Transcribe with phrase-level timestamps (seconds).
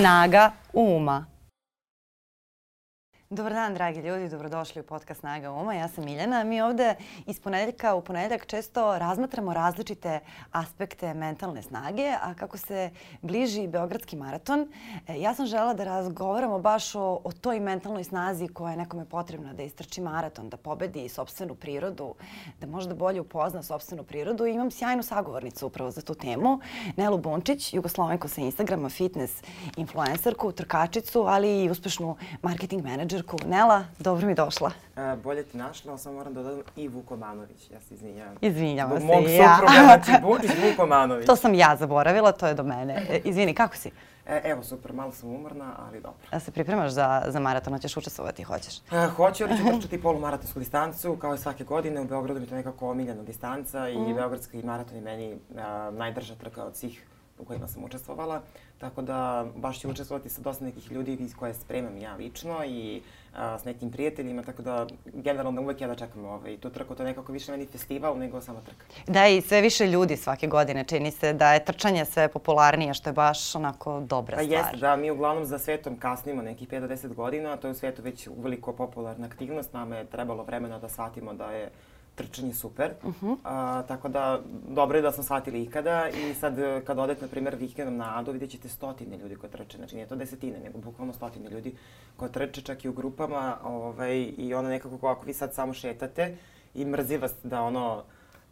[0.00, 1.29] Snaga uma.
[3.32, 5.74] Dobar dan, dragi ljudi, dobrodošli u podcast Snaga Uma.
[5.74, 6.44] Ja sam Miljana.
[6.44, 6.94] Mi ovde
[7.26, 10.20] iz ponedeljka u ponedeljak često razmatramo različite
[10.52, 12.90] aspekte mentalne snage, a kako se
[13.22, 14.68] bliži Beogradski maraton,
[15.08, 19.04] e, ja sam žela da razgovaramo baš o, o toj mentalnoj snazi koja je nekome
[19.04, 22.14] potrebna da istrči maraton, da pobedi sobstvenu prirodu,
[22.60, 24.46] da možda bolje upozna sobstvenu prirodu.
[24.46, 26.60] I imam sjajnu sagovornicu upravo za tu temu,
[26.96, 29.42] Nelu Bunčić, jugoslovenku sa Instagrama, fitness
[29.76, 33.84] influencerku, trkačicu, ali i uspešnu marketing menadžer menadžerku Nela.
[33.98, 34.70] Dobro mi došla.
[34.96, 37.70] E, bolje ti našla, ali samo moram da dodam i Vukomanović.
[37.70, 38.36] Ja se izvinjavam.
[38.40, 39.56] Izvinjavam se Mog ja.
[39.56, 41.26] supruga, znači Bučić Vukomanović.
[41.30, 43.06] to sam ja zaboravila, to je do mene.
[43.10, 43.90] E, izvini, kako si?
[44.26, 46.26] E, evo, super, malo sam umorna, ali dobro.
[46.32, 48.78] Da se pripremaš za, za maraton, hoćeš učestvovati, hoćeš?
[48.78, 52.00] E, hoću, ali ću trčati polumaratonsku distancu, kao i svake godine.
[52.00, 54.14] U Beogradu mi to nekako omiljena distanca i mm.
[54.14, 57.06] Beogradski maraton je meni a, najdrža trka od svih
[57.38, 58.42] u kojima sam učestvovala.
[58.80, 63.02] Tako da baš ću učestvovati sa dosta nekih ljudi iz koje spremam ja lično i
[63.36, 66.94] a, s nekim prijateljima, tako da generalno uvek ja da čekam ovaj, tu trku.
[66.94, 68.84] To je nekako više meni festival nego sama trka.
[69.06, 73.08] Da, i sve više ljudi svake godine čini se da je trčanje sve popularnije, što
[73.08, 74.58] je baš onako dobra pa stvar.
[74.58, 77.74] Jeste, da, mi uglavnom za svetom kasnimo nekih 5 do 10 godina, to je u
[77.74, 81.70] svetu već uveliko popularna aktivnost, nama je trebalo vremena da shvatimo da je
[82.14, 82.92] trčanje super.
[83.02, 83.36] Uh -huh.
[83.44, 87.54] a, tako da, dobro je da smo shvatili ikada i sad kad odete, na primjer,
[87.54, 89.76] vikendom na Ado, vidjet ćete stotine ljudi koje trče.
[89.76, 91.74] Znači, nije to desetine, nego bukvalno stotine ljudi
[92.16, 96.36] koje trče čak i u grupama ovaj, i ono nekako ako vi sad samo šetate
[96.74, 98.02] i mrzi vas da ono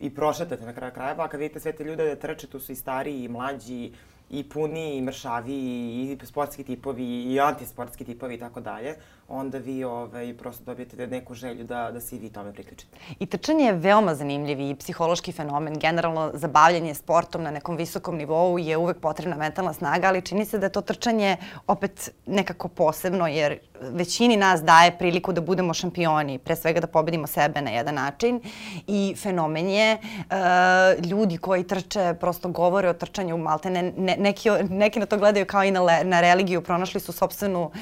[0.01, 2.73] i prošetate na kraju krajeva, a kad vidite sve te ljude da trče, tu su
[2.73, 3.93] i stariji i mlađi,
[4.31, 8.97] i puni i mršavi i sportski tipovi i antisportski tipovi i tako dalje,
[9.29, 12.97] onda vi ovaj, prosto dobijete neku želju da, da se i vi tome priključite.
[13.19, 15.79] I trčanje je veoma zanimljiv i psihološki fenomen.
[15.79, 20.59] Generalno, zabavljanje sportom na nekom visokom nivou je uvek potrebna mentalna snaga, ali čini se
[20.59, 26.39] da je to trčanje opet nekako posebno, jer većini nas daje priliku da budemo šampioni,
[26.39, 28.41] pre svega da pobedimo sebe na jedan način.
[28.87, 34.51] I fenomen je uh, ljudi koji trče, prosto govore o trčanju, malte ne, ne, neki,
[34.71, 37.75] neki na to gledaju kao i na, na religiju, pronašli su sobstvenu uh,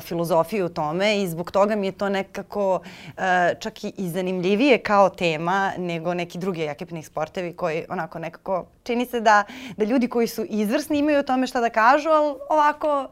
[0.00, 3.22] filozofiju u tome i zbog toga mi je to nekako uh,
[3.58, 9.20] čak i, zanimljivije kao tema nego neki drugi ekipni sportevi koji onako nekako čini se
[9.20, 9.44] da,
[9.76, 13.08] da ljudi koji su izvrsni imaju o tome šta da kažu, ali ovako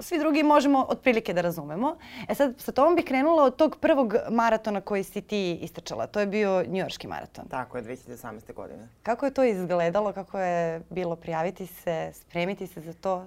[0.00, 1.96] svi drugi možemo otprilike da razumemo.
[2.28, 6.06] E sad, sa tobom bih krenula od tog prvog maratona koji si ti istračala.
[6.06, 7.48] To je bio njujorški maraton.
[7.48, 8.54] Tako je, 2018.
[8.54, 8.88] godine.
[9.02, 10.12] Kako je to izgledalo?
[10.12, 13.16] Kako je bilo prijaviti se, spremiti se za to?
[13.16, 13.26] Uh,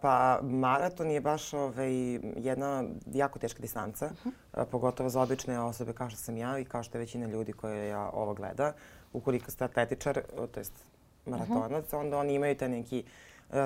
[0.00, 1.92] pa, maraton je baš ovaj,
[2.36, 4.62] jedna jako teška distanca, uh -huh.
[4.62, 7.52] uh, pogotovo za obične osobe kao što sam ja i kao što je većina ljudi
[7.52, 8.72] koje ja ovo gleda.
[9.12, 10.20] Ukoliko ste atletičar,
[10.52, 10.72] to jest
[11.26, 12.00] maratonac, uh -huh.
[12.00, 13.04] onda oni imaju taj neki E,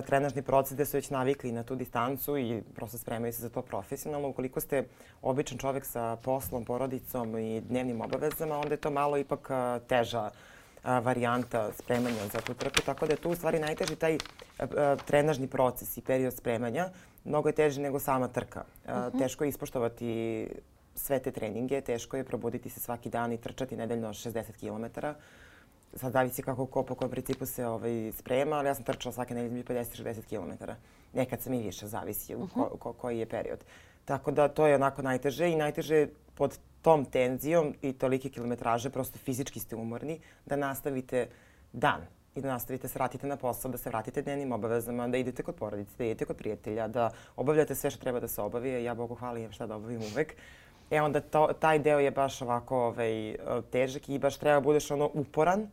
[0.06, 3.62] trenažni proces gde su već navikli na tu distancu i prosto spremaju se za to
[3.62, 4.28] profesionalno.
[4.28, 4.84] Ukoliko ste
[5.22, 10.30] običan čovek sa poslom, porodicom i dnevnim obavezama, onda je to malo ipak e, teža
[10.30, 12.82] e, varijanta spremanja za tu trku.
[12.86, 14.18] Tako da je tu u stvari najteži taj
[15.06, 16.88] trenažni proces i period spremanja.
[17.24, 18.64] Mnogo je teži nego sama trka.
[18.84, 19.18] Uh -huh.
[19.18, 20.48] Teško je ispoštovati
[20.94, 25.06] sve te treninge, teško je probuditi se svaki dan i trčati nedeljno 60 km
[25.96, 29.34] sad zavisi kako ko po kojem principu se ovaj, sprema, ali ja sam trčala svake
[29.34, 30.64] nedelje 50-60 km.
[31.12, 32.54] Nekad sam i više, zavisi uh -huh.
[32.54, 33.64] ko, ko, koji je period.
[34.04, 39.18] Tako da to je onako najteže i najteže pod tom tenzijom i tolike kilometraže, prosto
[39.18, 41.28] fizički ste umorni, da nastavite
[41.72, 45.42] dan i da nastavite se vratite na posao, da se vratite dnevnim obavezama, da idete
[45.42, 48.84] kod porodice, da idete kod prijatelja, da obavljate sve što treba da se obavi.
[48.84, 50.36] Ja, Bogu hvali, imam šta da obavim uvek.
[50.90, 53.36] E onda to, taj deo je baš ovako ovaj,
[53.72, 55.66] težak i baš treba da budeš ono uporan,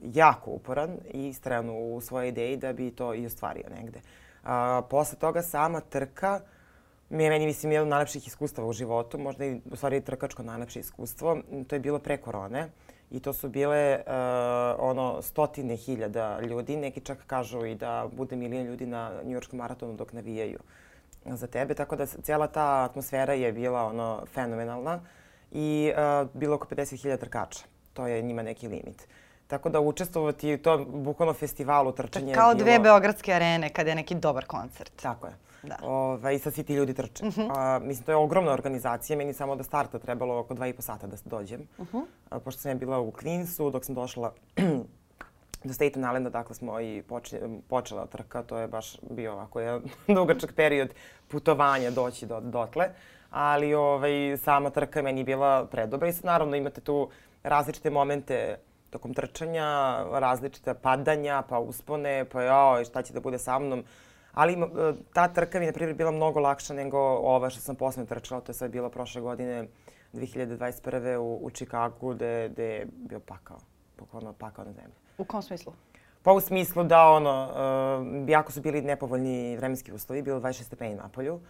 [0.00, 4.00] jako uporan i istrajan u svojoj ideji da bi to i ostvario negde.
[4.44, 6.40] A, posle toga sama trka
[7.10, 10.42] mi je meni, mislim, jedno od najlepših iskustava u životu, možda i u stvari trkačko
[10.42, 11.38] najlepše iskustvo.
[11.66, 12.68] To je bilo pre korone
[13.10, 14.12] i to su bile uh,
[14.78, 19.94] ono stotine hiljada ljudi, neki čak kažu i da bude milijon ljudi na njujorškom maratonu
[19.94, 20.58] dok navijaju
[21.24, 25.00] za tebe, tako da cijela ta atmosfera je bila ono fenomenalna
[25.52, 27.64] i uh, bilo oko 50.000 trkača.
[27.92, 28.96] To je njima neki limit.
[28.96, 32.64] Uh, Tako da učestvovati u tom bukvalno festivalu trčanja Kao bilo...
[32.64, 35.02] dve beogradske arene kada je neki dobar koncert.
[35.02, 35.32] Tako je.
[35.62, 35.76] Da.
[35.82, 37.26] Ove, I sad svi ti ljudi trče.
[37.26, 37.50] Uh -huh.
[37.56, 39.16] A, mislim, to je ogromna organizacija.
[39.16, 41.68] Meni samo do starta trebalo oko dva i po sata da dođem.
[41.78, 42.04] Uh -huh.
[42.30, 44.32] A, pošto sam ja bila u Queensu, dok sam došla
[45.64, 48.42] do Staten Islanda, dakle smo i počela, počela trka.
[48.42, 49.82] To je baš bio ovako jedan
[50.16, 50.88] dugačak period
[51.28, 52.88] putovanja doći do, dotle.
[53.30, 57.08] Ali ovaj, sama trka meni je bila predobra i sad naravno imate tu
[57.42, 58.56] različite momente
[58.90, 59.64] tokom trčanja,
[60.12, 63.84] različita padanja, pa uspone, pa jao, šta će da bude sa mnom.
[64.32, 64.66] Ali e,
[65.12, 68.40] ta trka mi je, na primjer, bila mnogo lakša nego ova što sam posle trčala.
[68.40, 69.68] To je sad bilo prošle godine,
[70.12, 71.16] 2021.
[71.16, 73.58] u, u Čikagu, gde, gde je bio pakao.
[73.96, 74.94] Pokorno pakao na zemlji.
[75.18, 75.72] U kom smislu?
[76.22, 80.94] Pa u smislu da ono, uh, jako su bili nepovoljni vremenski uslovi, bilo 26 stepeni
[80.94, 81.34] na polju.
[81.34, 81.40] Uh,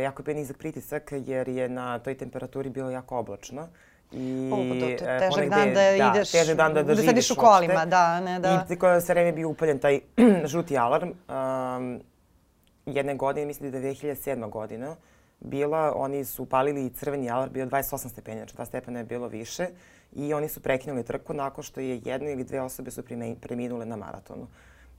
[0.00, 3.68] jako je bio nizak pritisak jer je na toj temperaturi bilo jako oblačno.
[4.12, 7.02] I, o, pa to, je težak dan da, da ideš, težak dan da, da, da
[7.02, 8.66] sediš u kolima, da, ne da.
[8.70, 10.00] I koja se vreme bio upaljen taj
[10.52, 11.08] žuti alarm.
[11.08, 12.00] Um,
[12.86, 14.50] jedne godine, mislim da je 2007.
[14.50, 14.96] godina,
[15.40, 19.28] bila, oni su upalili i crveni alarm, bio 28 stepenja, znači 2 stepena je bilo
[19.28, 19.66] više
[20.12, 23.02] i oni su prekinuli trku nakon što je jedna ili dve osobe su
[23.40, 24.46] preminule na maratonu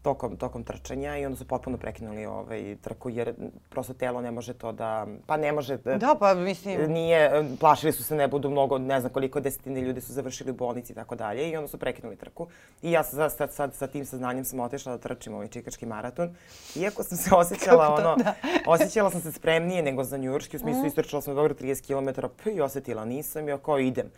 [0.02, 3.34] tokom, tokom trčanja i onda su potpuno prekinuli ovaj, trku jer
[3.70, 7.92] prosto telo ne može to da, pa ne može da, da pa mislim, nije, plašili
[7.94, 10.96] su se ne budu mnogo, ne znam koliko desetine ljudi su završili u bolnici i
[10.96, 12.48] tako dalje i onda su prekinuli trku.
[12.82, 16.36] I ja sad, sad, sad sa tim saznanjem sam otešla da trčim ovaj čikački maraton.
[16.76, 18.34] Iako sam se osjećala, ono, da.
[18.74, 20.88] osjećala sam se spremnije nego za njurški, u smislu mm.
[20.88, 24.12] istrčala sam dobro 30 km, pa i osetila nisam i ako idem.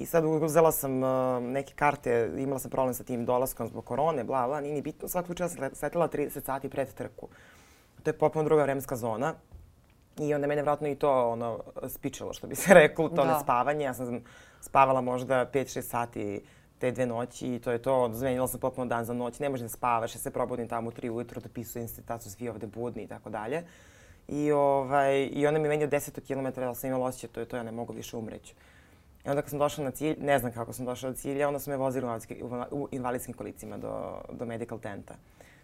[0.00, 4.24] I sad uzela sam uh, neke karte, imala sam problem sa tim dolaskom zbog korone,
[4.24, 5.08] bla, bla, nije ni bitno.
[5.08, 7.28] Svak slučaja sam sletela 30 sati pred trku.
[8.02, 9.34] To je potpuno druga vremenska zona.
[10.18, 13.32] I onda mene vratno i to ono, spičalo, što bi se reklo, to da.
[13.32, 13.84] nespavanje.
[13.84, 14.24] Ja sam
[14.60, 16.42] spavala možda 5-6 sati
[16.78, 18.10] te dve noći i to je to.
[18.12, 19.38] Zmenila sam potpuno dan za noć.
[19.38, 22.66] Ne možem da spavaš, ja se probudim tamo u 3 ujutro, dopisujem institutaciju, svi ovde
[22.66, 23.64] budni i tako dalje.
[24.28, 27.46] I, ovaj, I onda mi meni od 10 km, ali sam imala osjećaj, to je
[27.46, 28.54] to, ja ne mogu više umreći.
[29.26, 31.60] I onda kad sam došla na cilj, ne znam kako sam došla do cilja, onda
[31.60, 32.06] su me vozili
[32.70, 35.14] u invalidskim kolicima do, do medical tenta.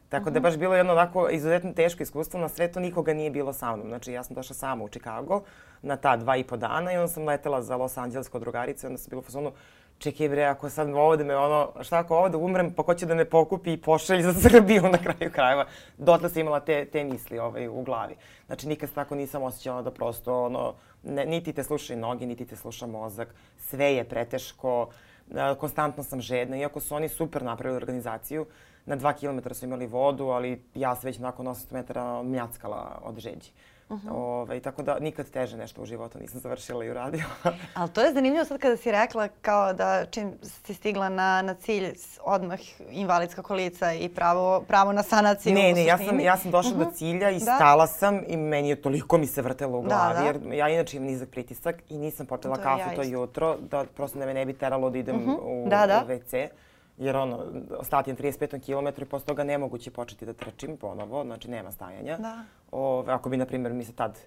[0.08, 3.52] Tako da je baš bilo jedno onako izuzetno teško iskustvo, na sretu nikoga nije bilo
[3.52, 3.88] sa mnom.
[3.88, 5.42] Znači ja sam došla sama u Chicago
[5.82, 8.86] na ta dva i po dana i onda sam letela za Los Angeles kod drugarice
[8.86, 9.52] i onda sam bila u fazonu
[9.98, 13.14] čekaj bre, ako sad ovde me ono, šta ako ovde umrem, pa ko će da
[13.14, 15.66] me pokupi i pošalji za Srbiju na kraju krajeva.
[15.98, 18.16] Dotle sam imala te, te misli ovaj, u glavi.
[18.46, 20.74] Znači nikad tako nisam osjećala da prosto ono,
[21.06, 23.34] ne, niti te slušaju noge, niti te sluša mozak.
[23.58, 24.88] Sve je preteško,
[25.30, 28.46] e, konstantno sam žedna, iako su oni super napravili organizaciju.
[28.86, 33.18] Na dva kilometra su imali vodu, ali ja se već nakon 800 metara mljackala od
[33.18, 33.50] žeđi.
[33.50, 34.10] Uh -huh.
[34.10, 37.24] Ove, ovaj, tako da nikad teže nešto u životu nisam završila i uradila.
[37.74, 41.54] Ali to je zanimljivo sad kada si rekla kao da čim si stigla na, na
[41.54, 41.94] cilj
[42.24, 42.58] odmah
[42.90, 45.54] invalidska kolica i pravo, pravo na sanaciju.
[45.54, 46.80] Ne, ne, ja sam, ja sam došla uh -huh.
[46.80, 46.94] do mhm.
[46.94, 47.56] cilja i da.
[47.56, 50.14] stala sam i meni je toliko mi se vrtelo u da, glavi.
[50.14, 50.26] Da, da.
[50.26, 54.18] Jer ja inače imam nizak pritisak i nisam popila kafu ja to jutro da prosto
[54.18, 55.30] da me ne bi teralo da idem uh mhm.
[55.30, 55.66] -huh.
[55.66, 56.04] u, da, da.
[56.06, 56.48] u WC
[56.98, 57.44] jer ono,
[57.82, 62.16] stati na 35 km i posle toga nemoguće početi da trčim ponovo, znači nema stajanja.
[62.18, 62.44] Da.
[62.70, 64.18] Ove, ako bi, na primjer, mi se tad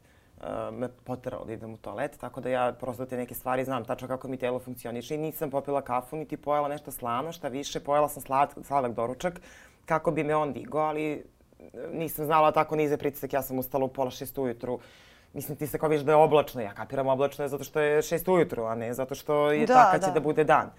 [0.71, 4.07] me poteralo da idem u toalet, tako da ja prosto te neke stvari znam tačno
[4.07, 8.09] kako mi telo funkcioniše i nisam popila kafu, niti pojela nešto slano, šta više, pojela
[8.09, 9.41] sam slad, sladak doručak
[9.85, 11.23] kako bi me on digao, ali
[11.93, 14.79] nisam znala tako nize pritisak, ja sam ustala u pola šest ujutru,
[15.33, 18.01] Mislim, ti se kao viš da je oblačno, ja kapiram oblačno je zato što je
[18.01, 20.07] šest ujutru, a ne zato što je da, takav da.
[20.07, 20.71] će da bude dan.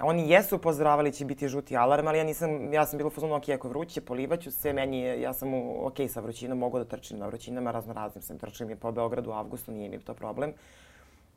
[0.00, 3.34] Oni jesu upozoravali će biti žuti alarm, ali ja nisam, ja sam bila u fazonu,
[3.34, 6.84] ok, ako je vruće, polivaću se, meni ja sam u, ok sa vrućinom, mogu da
[6.84, 10.14] trčim na vrućinama, razno raznim sam trčim je po Beogradu u avgustu, nije mi to
[10.14, 10.52] problem.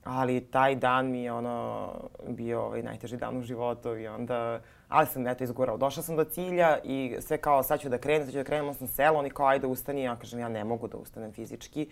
[0.03, 1.89] Ali taj dan mi je ono
[2.27, 4.59] bio ovaj najteži dan u životu i onda,
[4.89, 5.77] ali sam eto izgurao.
[5.77, 8.73] Došla sam do cilja i sve kao sad ću da krenem, sad ću da krenem,
[8.73, 11.89] sam selo, oni kao ajde ustani, ja kažem ja ne mogu da ustanem fizički.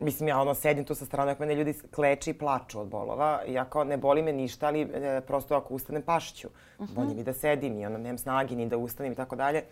[0.00, 3.40] Mislim, ja ono sedim tu sa strane, ako mene ljudi kleče i plaču od bolova.
[3.48, 6.48] Ja kao, ne boli me ništa, ali e, prosto ako ustanem pašću.
[6.78, 6.94] Uh -huh.
[6.94, 9.62] Bolje mi da sedim i ono, nemam snagi ni da ustanem i tako dalje.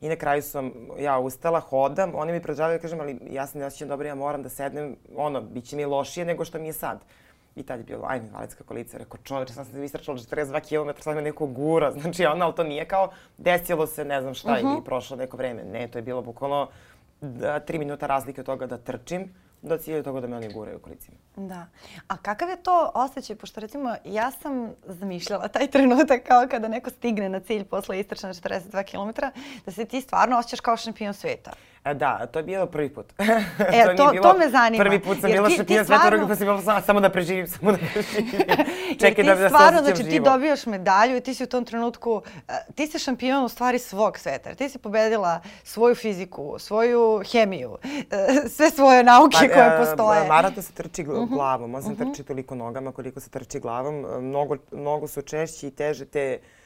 [0.00, 3.66] I na kraju sam ja ustala, hodam, oni mi pređavaju, kažem, ali ja se ne
[3.66, 6.72] osjećam dobro, ja moram da sednem, ono, bit će mi lošije nego što mi je
[6.72, 7.00] sad.
[7.56, 8.98] I tad je bilo, ajme, invalidska kolica.
[8.98, 10.60] Rekao, čoveče, sam se istračala 42
[10.94, 11.92] km, sad me neko gura.
[12.00, 14.72] Znači, ono, ali to nije kao desilo se, ne znam šta, uh -huh.
[14.72, 15.64] ili prošlo neko vreme.
[15.64, 16.68] Ne, to je bilo bukvalno
[17.20, 20.78] da, tri minuta razlike od toga da trčim do cilja toga da me oni guraju
[20.78, 21.16] kolicima.
[21.36, 21.66] Da.
[22.08, 23.36] A kakav je to osjećaj?
[23.36, 28.28] Pošto recimo ja sam zamišljala taj trenutak kao kada neko stigne na cilj posle istračna
[28.28, 29.20] 42 km,
[29.66, 31.52] da se ti stvarno osjećaš kao šampion sveta.
[31.84, 33.12] E, da, to je bilo prvi put.
[33.72, 34.84] E, to, to, to me zanima.
[34.84, 37.78] Prvi put sam bila šampion sveta, drugi put sam bila samo da preživim, samo da
[37.92, 38.30] preživim.
[39.00, 42.54] Čekaj da, da stvarno, znači ti dobijaš medalju i ti si u tom trenutku, uh,
[42.74, 44.54] ti si šampion u stvari svog sveta.
[44.54, 47.78] Ti si pobedila svoju fiziku, svoju hemiju, uh,
[48.50, 50.28] sve svoje nauke pa, koje postoje.
[50.28, 51.34] Maraton se trči mhm.
[51.34, 52.02] glavom, on se mhm.
[52.02, 54.06] trči toliko nogama koliko se trči glavom.
[54.20, 56.61] Mnogo, mnogo su češći i teže te E,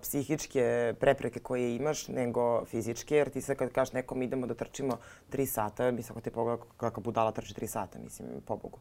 [0.00, 4.98] psihičke prepreke koje imaš nego fizičke, jer ti sad kad kažeš nekom idemo da trčimo
[5.32, 8.78] 3 sata, mislim ako te pogleda kakva budala trči 3 sata, mislim, pobogu.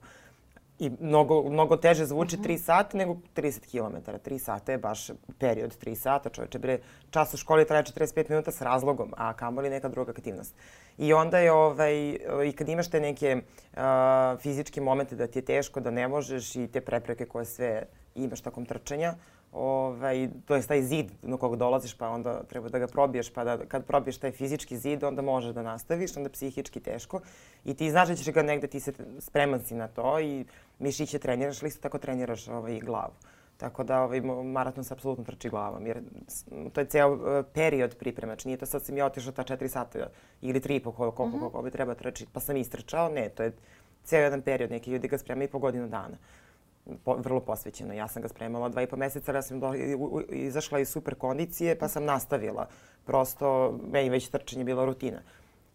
[0.82, 4.12] I mnogo, mnogo teže zvuči 3 sata nego 30 km.
[4.26, 6.30] 3 sata je baš period 3 sata.
[6.30, 10.56] Čoveče, bre, čas u školi traje 45 minuta s razlogom, a kamoli neka druga aktivnost.
[10.98, 13.82] I onda je, ovaj, i kad imaš te neke uh,
[14.40, 17.84] fizičke momente da ti je teško, da ne možeš i te prepreke koje sve
[18.16, 19.14] imaš tokom trčanja,
[19.52, 23.44] ovaj, to je taj zid na kog dolaziš pa onda treba da ga probiješ pa
[23.44, 27.20] da kad probiješ taj fizički zid onda možeš da nastaviš, onda psihički teško
[27.66, 30.46] i ti znaš da ćeš ga negde, ti se spreman si na to i
[30.80, 33.14] mišiće treniraš, ali isto tako treniraš ovaj, glavu.
[33.58, 36.02] Tako da ovaj, maraton se apsolutno trči glavom, jer
[36.74, 38.34] to je ceo uh, period pripreme.
[38.34, 40.08] Znači nije to sad sam ja otišao ta četiri sata
[40.42, 41.40] ili tri i po koliko, koliko, mhm.
[41.40, 43.10] koliko bi treba trči, pa sam istrčao.
[43.10, 43.52] Ne, to je
[44.04, 44.72] ceo jedan period.
[44.72, 46.18] Neki ljudi ga spremaju po godinu dana
[47.04, 47.94] po, vrlo posvećeno.
[47.94, 49.74] Ja sam ga spremala dva i po meseca, ja sam do,
[50.30, 52.68] izašla iz super kondicije, pa sam nastavila.
[53.06, 55.22] Prosto, meni već trčanje bila rutina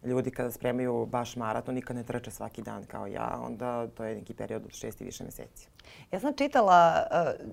[0.03, 4.15] ljudi kada spremaju baš maraton nikad ne trče svaki dan kao ja, onda to je
[4.15, 5.69] neki period od šest i više meseci.
[6.11, 7.07] Ja sam čitala,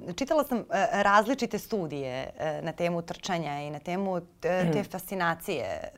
[0.08, 4.84] eh, čitala sam eh, različite studije eh, na temu trčanja i na temu te, te
[4.92, 5.90] fascinacije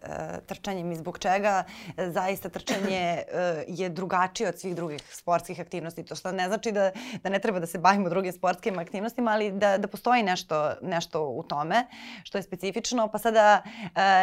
[0.46, 1.64] trčanjem i zbog čega
[1.96, 3.22] zaista trčanje
[3.68, 6.04] je drugačije od svih drugih sportskih aktivnosti.
[6.04, 6.90] To što ne znači da,
[7.22, 11.28] da ne treba da se bavimo drugim sportskim aktivnostima, ali da, da postoji nešto, nešto
[11.28, 11.86] u tome
[12.22, 13.08] što je specifično.
[13.08, 13.62] Pa sada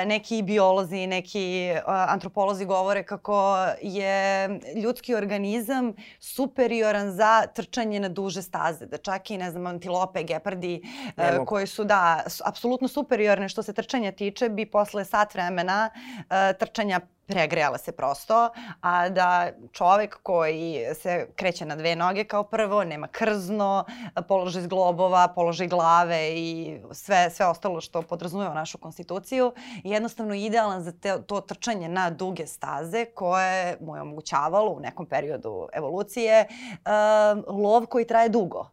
[0.05, 1.73] neki biolozi, neki
[2.13, 8.85] antropolozi govore kako je ljudski organizam superioran za trčanje na duže staze.
[8.85, 10.81] Da čak i, ne znam, antilope, gepardi,
[11.17, 16.57] uh, koji su, da, apsolutno superiorne što se trčanja tiče, bi posle sat vremena uh,
[16.59, 18.49] trčanja pregrejala se prosto,
[18.81, 23.85] a da čovek koji se kreće na dve noge kao prvo, nema krzno,
[24.27, 29.53] položaj zglobova, položaj glave i sve, sve ostalo što podrazumeva našu konstituciju,
[29.83, 35.05] jednostavno idealan za te, to trčanje na duge staze koje mu je omogućavalo u nekom
[35.05, 38.69] periodu evolucije uh, lov koji traje dugo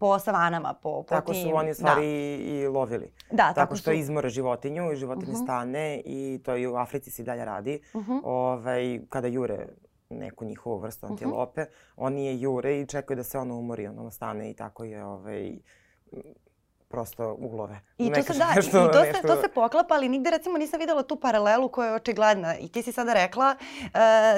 [0.00, 1.42] po savanama, po, po tako tim.
[1.42, 2.44] Tako su oni stvari da.
[2.44, 3.12] i lovili.
[3.30, 3.96] Da, tako, tako što su...
[3.96, 5.42] izmore životinju i životinje uh mhm.
[5.42, 5.44] -huh.
[5.44, 7.80] stane i to i u Africi se i dalje radi.
[7.94, 8.12] Uh mhm.
[8.12, 8.20] -huh.
[8.24, 9.66] ovaj, kada jure
[10.10, 11.12] neku njihovu vrstu mhm.
[11.12, 11.92] antilope, uh -huh.
[11.96, 15.58] oni je jure i čekaju da se ono umori, ono stane i tako je ovaj,
[16.90, 17.80] prosto uglove.
[17.98, 19.20] I to se da, nešto, i to, nešto...
[19.20, 22.56] se, to se poklapa, ali nigde recimo nisam videla tu paralelu koja je očigledna.
[22.58, 23.90] I ti si sada rekla uh,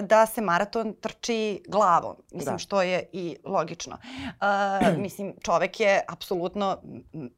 [0.07, 2.17] da se maraton trči glavom.
[2.33, 2.59] Mislim, da.
[2.59, 3.97] što je i logično.
[3.97, 6.79] Uh, mislim, čovek je apsolutno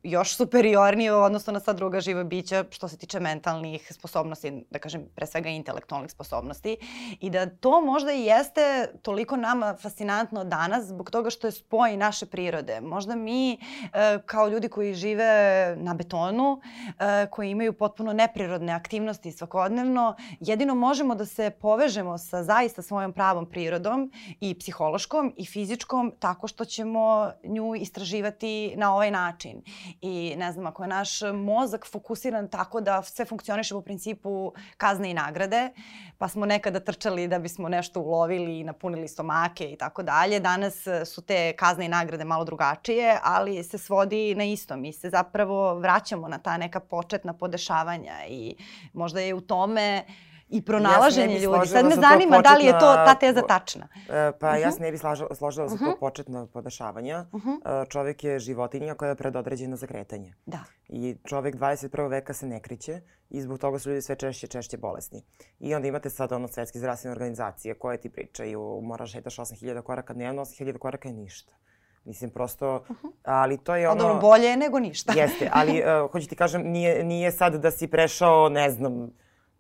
[0.03, 5.07] još superiorniji odnosno na sva druga živa bića što se tiče mentalnih sposobnosti, da kažem,
[5.15, 6.77] pre svega intelektualnih sposobnosti.
[7.21, 11.97] I da to možda i jeste toliko nama fascinantno danas zbog toga što je spoj
[11.97, 12.81] naše prirode.
[12.81, 19.33] Možda mi uh, kao ljudi koji žive na betonu, e, koji imaju potpuno neprirodne aktivnosti
[19.33, 26.13] svakodnevno, jedino možemo da se povežemo sa zaista svojom pravom prirodom i psihološkom i fizičkom
[26.19, 29.63] tako što ćemo nju istraživati na ovaj način.
[30.01, 35.11] I ne znam, ako je naš mozak fokusiran tako da sve funkcioniše po principu kazne
[35.11, 35.71] i nagrade,
[36.19, 40.41] pa smo nekada trčali da bismo nešto ulovili i napunili stomake i tako dalje.
[40.41, 44.77] Danas su te kazne i nagrade malo drugačije, ali se svodi na isto.
[44.77, 48.57] Mi se zapravo vraćamo na ta neka početna podešavanja i
[48.93, 50.05] možda je u tome
[50.49, 51.69] i pronalaženje ja ljudi.
[51.69, 53.89] Sad me zanima početna, da li je to ta teza tačna.
[54.09, 54.63] E, pa uh -huh.
[54.63, 55.85] ja se ne bih slažila, složila za uh -huh.
[55.85, 55.99] to mhm.
[56.01, 57.27] početno podešavanja.
[57.33, 57.89] Uh -huh.
[57.89, 60.35] Čovek je životinja koja je predodređena za kretanje.
[60.47, 60.65] Da.
[60.89, 62.11] I čovek 21.
[62.11, 65.23] veka se ne kriće i zbog toga su ljudi sve češće češće bolesni.
[65.61, 70.15] I onda imate sad ono svetske zdravstvene organizacije koje ti pričaju moraš šetaš 8000 koraka
[70.15, 71.53] dnevno, 8000 koraka je ništa.
[72.05, 73.11] Mislim, prosto, uh -huh.
[73.23, 74.03] ali to je ono...
[74.03, 75.13] Dobro, bolje je nego ništa.
[75.21, 79.11] Jeste, ali uh, hoću ti kažem, nije, nije sad da si prešao, ne znam,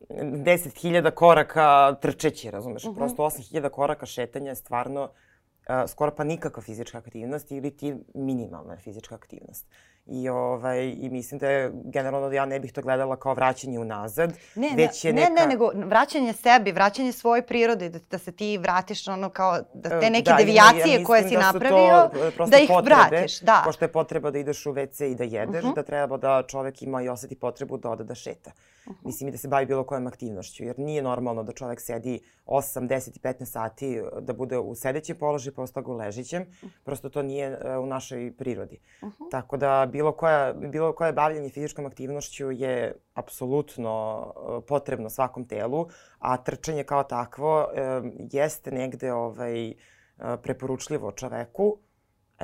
[0.08, 2.84] 10.000 koraka trčeći, razumeš?
[2.84, 2.96] Uh -huh.
[2.96, 8.76] Prosto 8.000 koraka šetanja je stvarno uh, skoro pa nikakva fizička aktivnost ili ti minimalna
[8.76, 9.66] fizička aktivnost.
[10.06, 13.78] I, ovaj, I mislim da je generalno da ja ne bih to gledala kao vraćanje
[13.78, 14.32] unazad.
[14.54, 15.32] Ne, već je ne, neka...
[15.32, 20.00] ne, nego vraćanje sebi, vraćanje svoje prirode, da, da se ti vratiš ono kao, da
[20.00, 22.10] te neke da, devijacije ja, koje si da napravio,
[22.50, 23.40] da ih potrebe, vratiš.
[23.40, 23.62] Da.
[23.64, 25.74] Pošto je potreba da ideš u WC i da jedeš, uh -huh.
[25.74, 28.50] da treba da čovek ima i oseti potrebu da ode da šeta.
[28.86, 29.06] Uh -huh.
[29.06, 32.88] Mislim i da se bavi bilo kojom aktivnošću, jer nije normalno da čovek sedi 8,
[32.88, 36.44] 10 i 15 sati, da bude u sedećem položaju, toga u ležićem.
[36.44, 36.68] -huh.
[36.84, 38.78] Prosto to nije uh, u našoj prirodi.
[39.02, 39.30] Uh -huh.
[39.30, 43.94] Tako da bilo, koja, bilo koje bavljanje fizičkom aktivnošću je apsolutno
[44.26, 45.86] uh, potrebno svakom telu,
[46.18, 47.68] a trčanje kao takvo uh,
[48.32, 49.74] jeste negde ovaj, uh,
[50.42, 51.78] preporučljivo čoveku,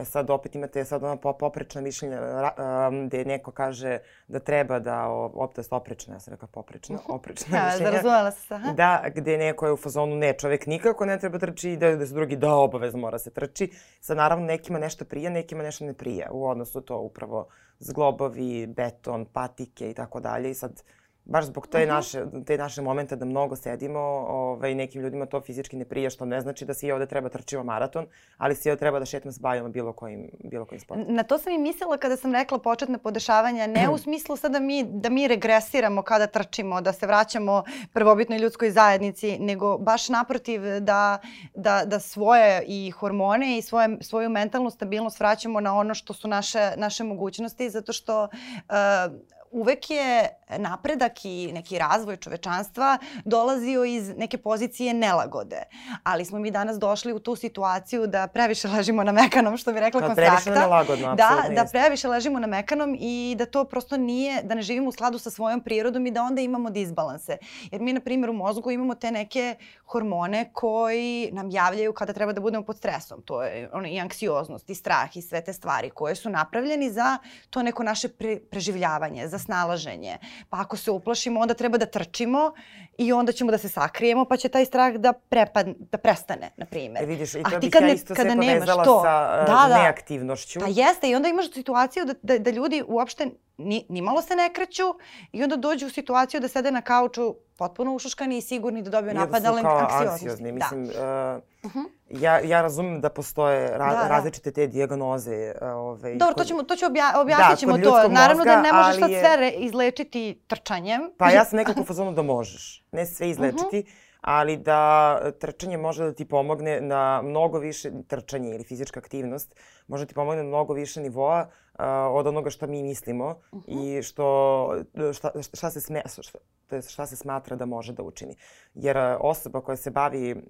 [0.00, 5.08] E sad opet imate sad ona poprečna mišljenja um, gde neko kaže da treba da,
[5.08, 7.90] opet oprečna, ja sam rekla poprečna, oprečna ja, mišljenja.
[7.90, 8.72] Zarazumela se, aha.
[8.72, 12.06] Da, gde neko je u fazonu ne, čovek nikako ne treba trči i da, da
[12.06, 13.70] se drugi da obavezno mora se trči.
[14.00, 16.30] Sad naravno nekima nešto prija, nekima nešto ne prija.
[16.32, 20.50] U odnosu to upravo zglobovi, beton, patike i tako dalje.
[20.50, 20.82] I sad
[21.30, 21.88] baš zbog te, uh -huh.
[21.88, 26.24] naše, te naše momente da mnogo sedimo, ovaj, nekim ljudima to fizički ne prija, što
[26.24, 28.06] ne znači da svi ovde treba trčimo maraton,
[28.38, 31.14] ali svi ovde treba da šetamo se bavimo bilo kojim, bilo kojim sportom.
[31.14, 34.60] Na to sam i mislila kada sam rekla početne podešavanja, ne u smislu sad da
[34.60, 40.62] mi, da mi regresiramo kada trčimo, da se vraćamo prvobitnoj ljudskoj zajednici, nego baš naprotiv
[40.80, 41.18] da,
[41.54, 46.28] da, da svoje i hormone i svoje, svoju mentalnu stabilnost vraćamo na ono što su
[46.28, 50.28] naše, naše mogućnosti, zato što uh, uvek je
[50.58, 55.62] napredak i neki razvoj čovečanstva dolazio iz neke pozicije nelagode.
[56.02, 59.80] Ali smo mi danas došli u tu situaciju da previše ležimo na mekanom, što bi
[59.80, 60.42] rekla da, konstrakta.
[60.44, 64.62] Previše nelagodno, Da, da previše ležimo na mekanom i da to prosto nije, da ne
[64.62, 67.36] živimo u skladu sa svojom prirodom i da onda imamo disbalanse.
[67.70, 69.54] Jer mi, na primjer, u mozgu imamo te neke
[69.84, 73.22] hormone koji nam javljaju kada treba da budemo pod stresom.
[73.22, 77.18] To je ono, i anksioznost, i strah, i sve te stvari koje su napravljeni za
[77.50, 80.18] to neko naše pre, preživljavanje, za snalaženje.
[80.50, 82.52] Pa ako se uplašimo, onda treba da trčimo
[82.98, 86.66] i onda ćemo da se sakrijemo, pa će taj strah da, prepad, da prestane, na
[86.66, 87.04] primjer.
[87.04, 89.68] E vidiš, i to A bih ja isto kada sve povezala to, sa uh, da,
[89.68, 89.82] da.
[89.82, 90.60] neaktivnošću.
[90.60, 93.26] Pa jeste, i onda imaš situaciju da, da, da ljudi uopšte
[93.58, 94.94] ni, ni malo se ne kreću
[95.32, 99.14] i onda dođu u situaciju da sede na kauču potpuno ušuškani i sigurni da dobiju
[99.14, 100.52] napad ali anksiozni.
[100.52, 100.54] Da.
[100.54, 101.40] Mislim, da.
[101.62, 101.99] uh, uh -huh.
[102.10, 104.08] Ja, ja razumem da postoje ra da, da.
[104.08, 105.52] različite te dijagnoze.
[105.60, 106.42] Uh, ovaj, Dobro, kod...
[106.42, 108.08] to, ćemo, to ću obja objasnit da, ćemo to.
[108.08, 109.20] Naravno da ne možeš sad je...
[109.20, 111.00] sve izlečiti trčanjem.
[111.18, 112.84] Pa ja sam nekako fazonu da možeš.
[112.92, 113.78] Ne sve izlečiti.
[113.78, 119.00] Uh -huh ali da trčanje može da ti pomogne na mnogo više, trčanje ili fizička
[119.00, 119.54] aktivnost,
[119.88, 123.62] može da ti pomogne na mnogo više nivoa uh, od onoga što mi mislimo uh
[123.62, 123.98] -huh.
[123.98, 124.76] i što,
[125.12, 126.38] šta, šta, se sme, šta,
[126.70, 128.36] to je šta se smatra da može da učini.
[128.74, 130.42] Jer osoba koja se bavi uh,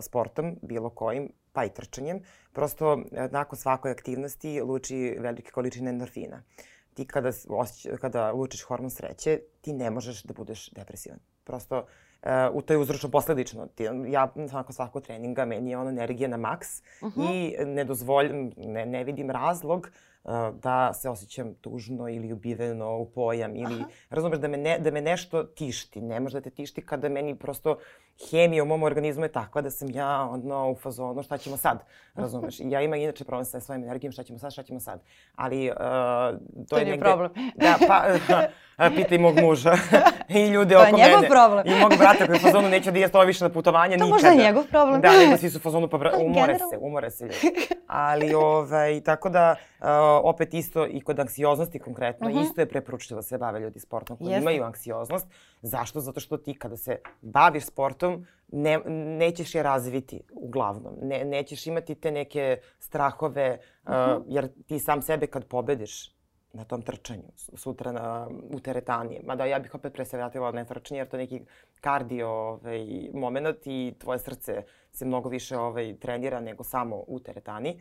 [0.00, 2.20] sportom, bilo kojim, pa i trčanjem,
[2.52, 2.98] prosto
[3.30, 6.42] nakon svakoj aktivnosti luči velike količine endorfina.
[6.94, 11.18] Ti kada, osjeć, kada lučiš hormon sreće, ti ne možeš da budeš depresivan.
[11.44, 11.86] Prosto
[12.52, 13.68] u to je uzročno posledično.
[14.08, 17.30] Ja nakon svakog treninga meni je ona energija na maks uh -huh.
[17.32, 20.15] i ne dozvoljam, ne, ne vidim razlog uh,
[20.62, 23.88] da se osjećam tužno ili ubiveno u pojam ili Aha.
[24.10, 26.00] razumeš da me, ne, da me nešto tišti.
[26.00, 27.78] Ne može da te tišti kada meni prosto
[28.30, 31.84] hemija u mom organizmu je takva da sam ja ono u fazonu šta ćemo sad,
[32.14, 32.60] razumeš?
[32.60, 35.00] Ja imam inače problem sa svojim energijom šta ćemo sad, šta ćemo sad.
[35.34, 37.04] Ali uh, to, to je negde...
[37.04, 37.30] problem.
[37.54, 38.04] Da, pa,
[38.86, 39.72] uh, pitaj mog muža
[40.28, 40.98] i ljude oko mene.
[40.98, 41.66] To je njegov problem.
[41.66, 44.04] I mog brata koji je u fazonu neće da ide to više na putovanje to
[44.04, 44.20] nikada.
[44.20, 45.00] To možda je njegov problem.
[45.00, 47.68] Da, nego svi su u fazonu pa umore se, umore se ljudi.
[47.86, 49.86] Ali ovaj, tako da uh,
[50.22, 52.40] opet isto i kod anksioznosti konkretno, uh mhm.
[52.40, 52.46] -huh.
[52.46, 54.42] isto je preporučljivo da se bave ljudi sportom koji Jeste.
[54.42, 55.26] imaju anksioznost.
[55.62, 56.00] Zašto?
[56.00, 58.05] Zato što ti kada se baviš sportom,
[58.52, 58.78] ne,
[59.18, 60.94] nećeš je razviti uglavnom.
[61.02, 64.16] Ne, nećeš imati te neke strahove, uh -huh.
[64.16, 66.16] uh, jer ti sam sebe kad pobediš
[66.56, 69.20] na tom trčanju sutra na, u teretani.
[69.24, 71.40] Mada ja bih opet pre se vratila na trčanje jer to je neki
[71.80, 77.80] kardio ovaj, moment i tvoje srce se mnogo više ovaj, trenira nego samo u teretani.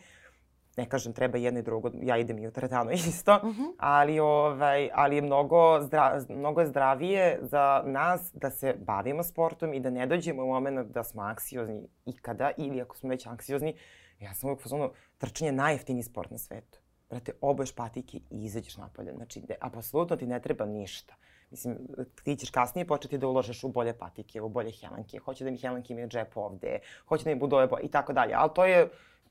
[0.78, 3.74] Ne kažem treba jedno i drugo, ja idem i u teretanu isto, uh -huh.
[3.78, 9.74] ali, ovaj, ali je mnogo, zdra, mnogo je zdravije za nas da se bavimo sportom
[9.74, 13.76] i da ne dođemo u moment da smo anksiozni ikada ili ako smo već anksiozni,
[14.20, 18.78] ja sam uvijek fazonu, trčanje je najjeftiniji sport na svetu brate, oboješ patike i izađeš
[18.78, 19.14] napolje.
[19.14, 21.16] Znači, de, apsolutno ti ne treba ništa.
[21.52, 21.78] Mislim,
[22.24, 25.20] ti ćeš kasnije početi da uložeš u bolje patike, u bolje helanke.
[25.20, 28.34] Hoće da mi helanke imaju džep ovde, hoće da mi budu ove i tako dalje.
[28.34, 28.90] Ali to je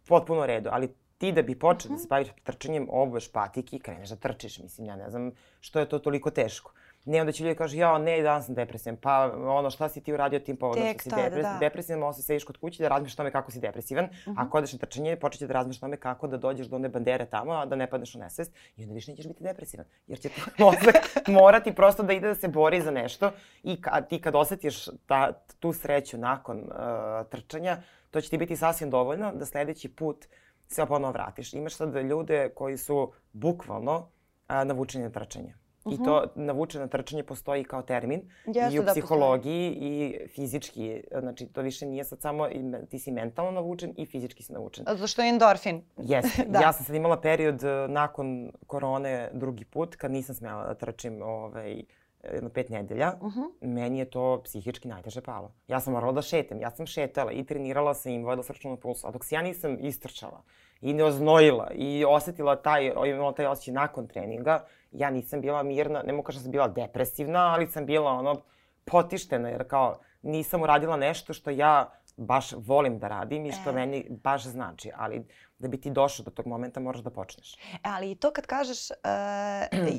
[0.08, 0.68] potpuno redu.
[0.72, 1.96] Ali ti da bi počeo uh -huh.
[1.96, 4.58] da se baviš trčanjem, obuješ patike i kreneš da trčiš.
[4.58, 6.72] Mislim, ja ne znam što je to toliko teško.
[7.04, 8.96] Ne, onda će ljudi kažu, ja, ne, danas sam depresivan.
[8.96, 11.56] Pa, ono, šta si ti uradio tim povodom što si depres, da.
[11.60, 14.04] depresivan, možda se sediš kod kuće da razmišljaš tome kako si depresivan.
[14.04, 14.34] Uh -huh.
[14.36, 17.26] Ako odeš na trčanje, počet će da razmišljaš tome kako da dođeš do one bandere
[17.26, 19.86] tamo, a da ne padneš u nesvest i onda više nećeš biti depresivan.
[20.06, 20.94] Jer će tvoj mozak
[21.26, 23.30] morati prosto da ide da se bori za nešto
[23.62, 28.56] i ka, ti kad osetiš ta, tu sreću nakon uh, trčanja, to će ti biti
[28.56, 30.26] sasvim dovoljno da sledeći put
[30.68, 31.54] se ponovo vratiš.
[31.54, 35.54] Imaš sad ljude koji su bukvalno uh, navučeni na trčanje.
[35.84, 36.00] Uh -huh.
[36.00, 36.46] I to mhm.
[36.46, 39.90] navučeno trčanje postoji kao termin Jeste i u da psihologiji postoji.
[39.90, 41.02] i fizički.
[41.20, 42.48] Znači, to više nije sad samo,
[42.90, 44.84] ti si mentalno navučen i fizički si navučen.
[44.88, 45.82] Zato što je endorfin.
[45.96, 46.44] Jeste.
[46.52, 46.60] da.
[46.60, 51.22] Ja sam sad imala period e, nakon korone drugi put, kad nisam smela da trčim
[51.22, 51.82] ovaj,
[52.32, 53.50] jedno pet nedelja, uh -huh.
[53.60, 55.52] meni je to psihički najteže palo.
[55.68, 59.06] Ja sam morala da šetam, ja sam šetala i trenirala sam im vojila srčanu pulsu,
[59.06, 60.42] a dok se ja nisam istrčala
[60.80, 66.02] i ne oznojila i osetila taj, imala taj osjećaj nakon treninga, ja nisam bila mirna,
[66.02, 68.42] ne mogu kažem da sam bila depresivna, ali sam bila ono
[68.84, 73.72] potištena jer kao nisam uradila nešto što ja baš volim da radim i što e.
[73.72, 75.26] meni baš znači, ali
[75.58, 77.54] da bi ti došao do tog momenta moraš da počneš.
[77.54, 78.96] E, ali i to kad kažeš uh,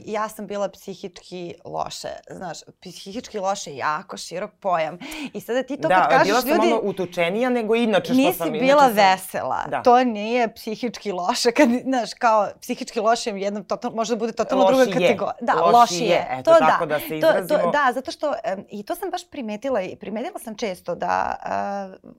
[0.15, 4.97] ja sam bila psihički loše, znaš, psihički loše je jako širok pojam.
[5.33, 6.49] I sada ti to da, kad kažeš ljudi...
[6.49, 8.51] Da, bila sam ono utučenija nego inače što sam...
[8.51, 8.93] Nisi bila sam...
[8.93, 9.63] vesela.
[9.69, 9.81] Da.
[9.81, 11.51] To nije psihički loše.
[11.51, 15.35] Kad, znaš, kao psihički loše je jednom total, može da bude totalno loši druga kategorija.
[15.41, 16.09] Da, loši, loši je.
[16.09, 16.27] je.
[16.31, 17.59] Eto, to tako da, da se izrazimo.
[17.59, 20.95] To, to, da, zato što, um, i to sam baš primetila i primetila sam često
[20.95, 21.35] da,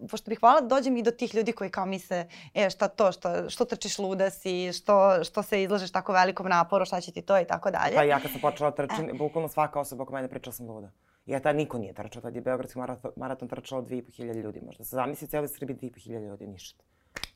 [0.01, 2.89] uh, pošto bih hvala da dođem i do tih ljudi koji kao misle, e, šta
[2.89, 3.13] to,
[3.49, 7.23] što što trčiš luda si, što, što se izlažeš tako velikom naporu, šta će ti
[7.23, 7.95] to i tako dalje.
[7.95, 9.13] Pa ja kad sam počela da trčim, e.
[9.13, 10.91] bukvalno svaka osoba oko mene pričala sam luda.
[11.27, 14.85] Ja tad niko nije trčao, tad je Beogradski maraton, maraton trčao 2500 ljudi možda.
[14.85, 16.85] Zamisli cijeli Srbiji 2500 ljudi, ništa.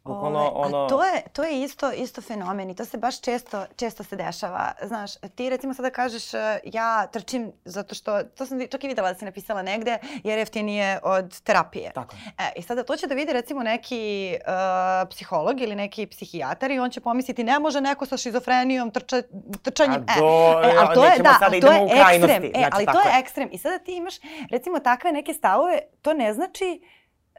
[0.05, 0.85] Bukvalno Ove, ono...
[0.85, 4.17] A to je, to je isto, isto fenomen i to se baš često, često se
[4.17, 4.73] dešava.
[4.83, 9.13] Znaš, ti recimo sada kažeš e, ja trčim zato što, to sam čak i videla
[9.13, 11.93] da si napisala negde, jer jeftinije od terapije.
[11.93, 12.17] Tako.
[12.39, 16.79] E, I sada to će da vidi recimo neki uh, psiholog ili neki psihijatar i
[16.79, 19.23] on će pomisliti ne može neko sa šizofrenijom trča,
[19.63, 20.05] trčanjem.
[20.09, 22.45] A do, e, e, ali to je, da, to je ekstrem.
[22.45, 23.49] E, znači, ali to je ekstrem.
[23.53, 24.15] I sada ti imaš
[24.51, 26.81] recimo takve neke stavove, to ne znači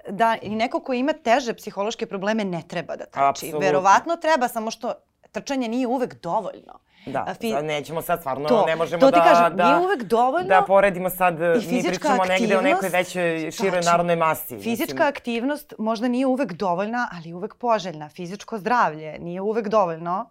[0.10, 3.20] da i neko ko ima teže psihološke probleme ne treba da trči.
[3.24, 3.60] Absolutno.
[3.60, 4.94] Verovatno treba, samo što
[5.32, 6.80] trčanje nije uvek dovoljno.
[7.06, 7.52] Da, Fi...
[7.52, 10.48] sad nećemo sad stvarno, to, ne možemo to ti da, kažem, da, nije uvek dovoljno.
[10.48, 14.60] da poredimo sad, mi pričamo negde o nekoj većoj, široj znači, narodnoj masi.
[14.60, 15.08] Fizička mislim.
[15.08, 18.10] aktivnost možda nije uvek dovoljna, ali je uvek poželjna.
[18.10, 20.30] Fizičko zdravlje nije uvek dovoljno,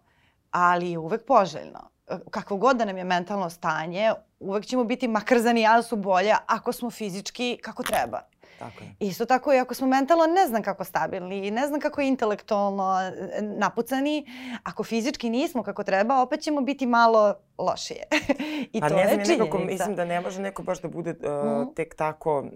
[0.50, 1.90] ali je uvek poželjno.
[2.30, 6.72] Kakvo god da nam je mentalno stanje, uvek ćemo biti makar za nijansu bolje ako
[6.72, 8.20] smo fizički kako treba.
[8.60, 8.94] Tako je.
[9.08, 13.00] Isto tako i ako smo mentalno ne znam kako stabilni i ne znam kako intelektualno
[13.00, 14.26] e, napucani,
[14.62, 18.02] ako fizički nismo kako treba, opet ćemo biti malo lošije.
[18.72, 19.44] I pa to ne znam, je činjenica.
[19.44, 21.74] Nekako, mislim da ne može neko baš da bude uh, mm.
[21.74, 22.48] tek tako uh,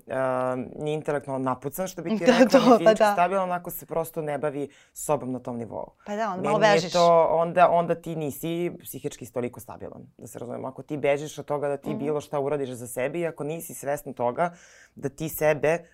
[0.84, 3.12] ni intelektualno napucan, što bi ti da, to, ni fizički pa da.
[3.12, 5.92] stabilan, ako se prosto ne bavi sobom na tom nivou.
[6.06, 6.92] Pa da, onda malo bežiš.
[6.92, 10.68] To, onda, onda ti nisi psihički toliko stabilan, da se razumemo.
[10.68, 11.98] Ako ti bežiš od toga da ti mm.
[11.98, 14.54] bilo šta uradiš za sebe i ako nisi svestan toga
[14.94, 15.93] da ti sebe uh,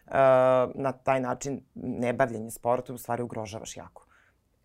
[0.74, 4.06] na taj način nebavljanje sportom u stvari ugrožavaš jako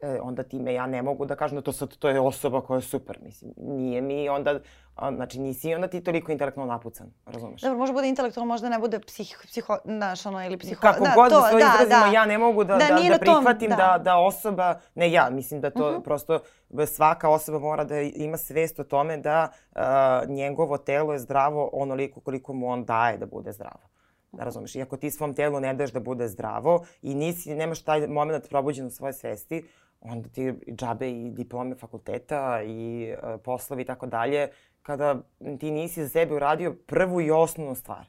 [0.05, 2.77] e, onda time ja ne mogu da kažem da to sad to je osoba koja
[2.77, 3.53] je super, mislim.
[3.57, 4.59] Nije mi onda,
[4.95, 7.61] a, znači nisi onda ti toliko intelektualno napucan, razumeš?
[7.61, 10.81] Dobro, može bude intelektualno, možda ne bude psih, psiho, znaš, ono, ili psiho...
[10.81, 12.11] Kako da, god to, da to da, izrazimo, da.
[12.11, 13.97] ja ne mogu da, da, da, da prihvatim tom, da.
[13.97, 15.99] da, da osoba, ne ja, mislim da to uh mhm.
[15.99, 16.03] -huh.
[16.03, 16.39] prosto
[16.87, 19.81] svaka osoba mora da ima svest o tome da uh,
[20.29, 23.94] njegovo telo je zdravo onoliko koliko mu on daje da bude zdravo.
[24.37, 27.81] Da razumeš, i ako ti svom telu ne daš da bude zdravo i nisi, nemaš
[27.81, 29.65] taj moment probuđen u svoje svesti,
[30.01, 34.49] onda ti džabe i diplome fakulteta i uh, poslovi i tako dalje,
[34.81, 35.15] kada
[35.59, 38.05] ti nisi za sebe uradio prvu i osnovnu stvar.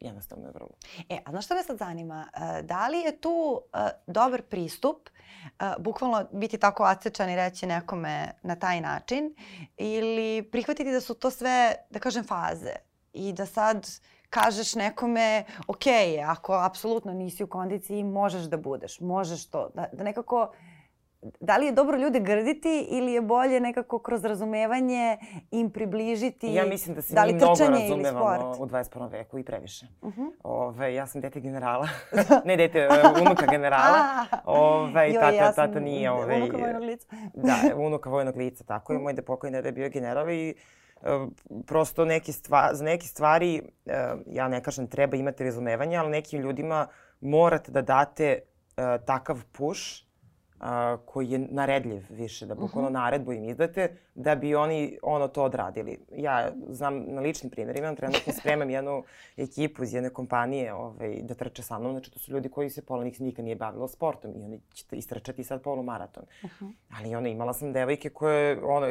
[0.00, 0.70] Jednostavno je vrlo.
[1.08, 2.26] E, a znaš šta me sad zanima?
[2.34, 7.66] Uh, da li je tu uh, dobar pristup, uh, bukvalno biti tako acečan i reći
[7.66, 9.34] nekome na taj način,
[9.76, 12.74] ili prihvatiti da su to sve, da kažem, faze
[13.12, 13.86] i da sad
[14.30, 15.84] kažeš nekome, ok,
[16.26, 20.52] ako apsolutno nisi u kondiciji, možeš da budeš, možeš to, da, da nekako
[21.40, 25.18] da li je dobro ljude grditi ili je bolje nekako kroz razumevanje
[25.50, 29.10] im približiti Ja mislim da se da mi mnogo razumevamo u 21.
[29.10, 29.86] veku i previše.
[30.00, 30.30] Uh -huh.
[30.42, 31.88] Ove, ja sam dete generala.
[32.44, 32.88] ne dete, e,
[33.22, 34.26] unuka generala.
[34.44, 36.10] Ove, tata, ja tata nije...
[36.10, 37.06] Ove, unuka vojnog lica.
[37.34, 38.98] da, unuka vojnog lica, tako je.
[38.98, 40.54] Moj da pokojni da je bio general i
[41.66, 43.62] prosto neke stvari, za neke stvari,
[44.26, 46.86] ja ne kažem treba imati razumevanje, ali nekim ljudima
[47.20, 50.09] morate da date uh, takav push
[50.60, 52.96] a, koji je naredljiv više, da bukvalno uh mhm.
[52.96, 53.02] -huh.
[53.02, 55.98] naredbu im izdate, da bi oni ono to odradili.
[56.16, 59.04] Ja znam na ličnim primjerima, trenutno spremam jednu
[59.36, 62.82] ekipu iz jedne kompanije ovaj, da trče sa mnom, znači to su ljudi koji se
[62.82, 66.24] pola njih nikad nije bavilo sportom i oni će istrčati sad polumaraton.
[66.42, 66.64] Uh mhm.
[66.64, 66.72] -huh.
[66.98, 68.86] Ali ono, imala sam devojke koje, ono,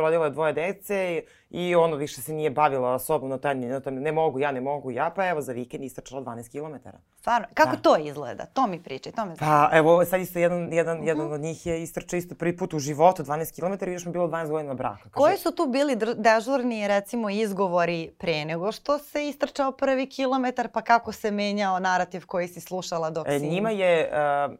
[0.00, 4.12] rodila dvoje dece i ono više se nije bavila sobom na taj, na taj, ne
[4.12, 6.88] mogu, ja ne mogu, ja, pa evo za vikend istrčala 12 km.
[7.22, 7.82] Stvarno, kako da.
[7.82, 8.46] to izgleda?
[8.46, 9.50] To mi pričaj, to me znam.
[9.50, 11.08] Pa evo, sad isto jedan, jedan, uh -huh.
[11.08, 14.12] jedan od njih je istrčao isto prvi put u životu 12 km i još mi
[14.12, 15.02] bilo 12 godina braka.
[15.02, 20.68] Kaže, Koji su tu bili dežurni, recimo, izgovori pre nego što se istrčao prvi kilometar,
[20.68, 23.48] pa kako se menjao narativ koji si slušala dok e, si...
[23.48, 24.10] Njima je
[24.48, 24.54] uh,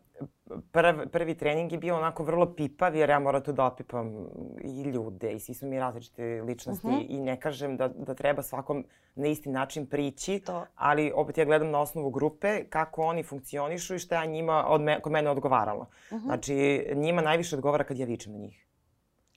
[0.73, 4.27] prv, prvi trening je bio onako vrlo pipav jer ja moram tu da opipam
[4.65, 7.03] i ljude i svi smo mi različite ličnosti uh mhm.
[7.03, 7.07] -huh.
[7.09, 10.67] i ne kažem da, da treba svakom na isti način prići, to.
[10.75, 14.81] ali opet ja gledam na osnovu grupe kako oni funkcionišu i šta ja njima od
[14.81, 15.81] me, kod mene odgovaralo.
[16.11, 16.17] Uh mhm.
[16.17, 16.27] -huh.
[16.27, 18.67] Znači, njima najviše odgovara kad ja vičem na njih.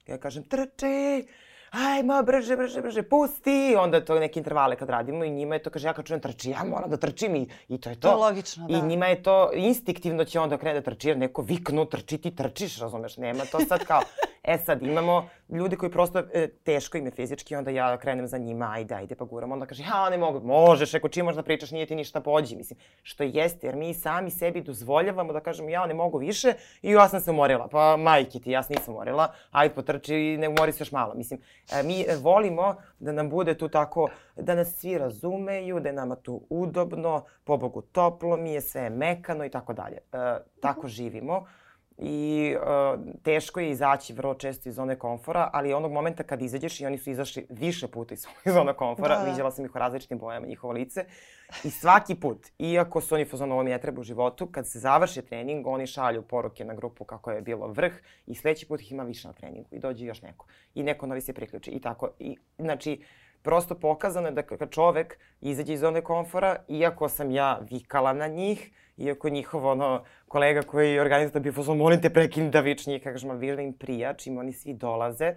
[0.08, 0.44] Ja kažem,
[1.76, 3.76] trči, ajmo, brže, brže, brže, pusti.
[3.80, 6.50] Onda to neke intervale kad radimo i njima je to, kaže, ja kad čujem trči,
[6.50, 8.08] ja moram da trčim i, i to je to.
[8.08, 8.78] To je logično, da.
[8.78, 12.36] I njima je to, instiktivno će onda krene da trči, jer neko viknu, trči, ti
[12.36, 14.02] trčiš, razumeš, nema to sad kao,
[14.48, 18.38] E sad, imamo ljudi koji prosto e, teško im je fizički, onda ja krenem za
[18.38, 19.52] njima, ajde, ajde, pa guram.
[19.52, 22.56] Onda kaže, ja ne mogu, možeš, ako čim možda pričaš, nije ti ništa pođi.
[22.56, 26.92] Mislim, što jeste, jer mi sami sebi dozvoljavamo da kažemo, ja ne mogu više i
[26.92, 27.68] ja sam se umorila.
[27.68, 31.14] Pa majke ti, ja se nisam umorila, ajde potrči i ne umori se još malo.
[31.14, 31.40] Mislim,
[31.72, 36.16] e, mi volimo da nam bude tu tako, da nas svi razumeju, da je nama
[36.16, 39.98] tu udobno, pobogu toplo mi je, sve mekano i tako dalje.
[39.98, 41.46] E, tako živimo
[41.98, 46.82] i uh, teško je izaći vrlo često iz zone komfora, ali onog momenta kad izađeš
[46.82, 49.30] i oni su izašli više puta iz zone komfora, da, da.
[49.30, 51.06] vidjela sam ih u različitim bojama, njihovo lice,
[51.64, 54.80] i svaki put, iako su oni fazon ovo mi ne treba u životu, kad se
[54.80, 57.94] završi trening, oni šalju poruke na grupu kako je bilo vrh
[58.28, 60.46] i sledeći put ih ima više na treningu i dođe još neko.
[60.76, 62.10] I neko novi se priključi i tako.
[62.20, 63.02] I, znači,
[63.42, 68.28] prosto pokazano je da kad čovek izađe iz zone komfora, iako sam ja vikala na
[68.28, 72.88] njih, iako njihov ono, kolega koji organizuje da bi fuzon, molim te prekini da vič
[72.88, 75.36] njih, kažem, vi da im prija, čim oni svi dolaze.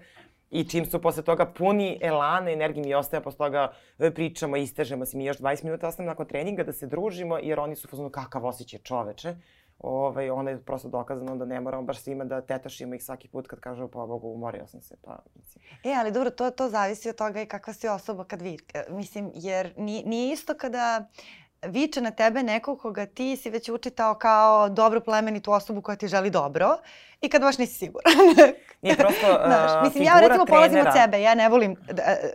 [0.51, 5.07] I čim su posle toga puni elana, energije mi ostaje, posle toga e, pričamo, istežemo
[5.07, 8.11] se mi još 20 minuta, ostavimo nakon treninga da se družimo, jer oni su fuzonu
[8.11, 9.35] kakav osjećaj čoveče.
[9.79, 13.47] Ovaj, onda je prosto dokazano da ne moramo baš svima da tetašimo ih svaki put
[13.47, 14.97] kad kažu pa Bogu umorio sam se.
[15.03, 15.65] Pa, mislim.
[15.85, 18.57] E, ali dobro, to, to zavisi od toga i kakva si osoba kad vi,
[18.89, 21.09] mislim, jer nije, nije isto kada
[21.63, 26.09] viče na tebe neko koga ti si već učitao kao dobru plemenitu osobu koja ti
[26.09, 26.77] želi dobro
[27.21, 28.13] i kad baš nisi siguran.
[28.83, 30.61] Nije prosto uh, Znaš, mislim, ja recimo trenera.
[30.61, 31.79] polazim od sebe, ja ne volim uh,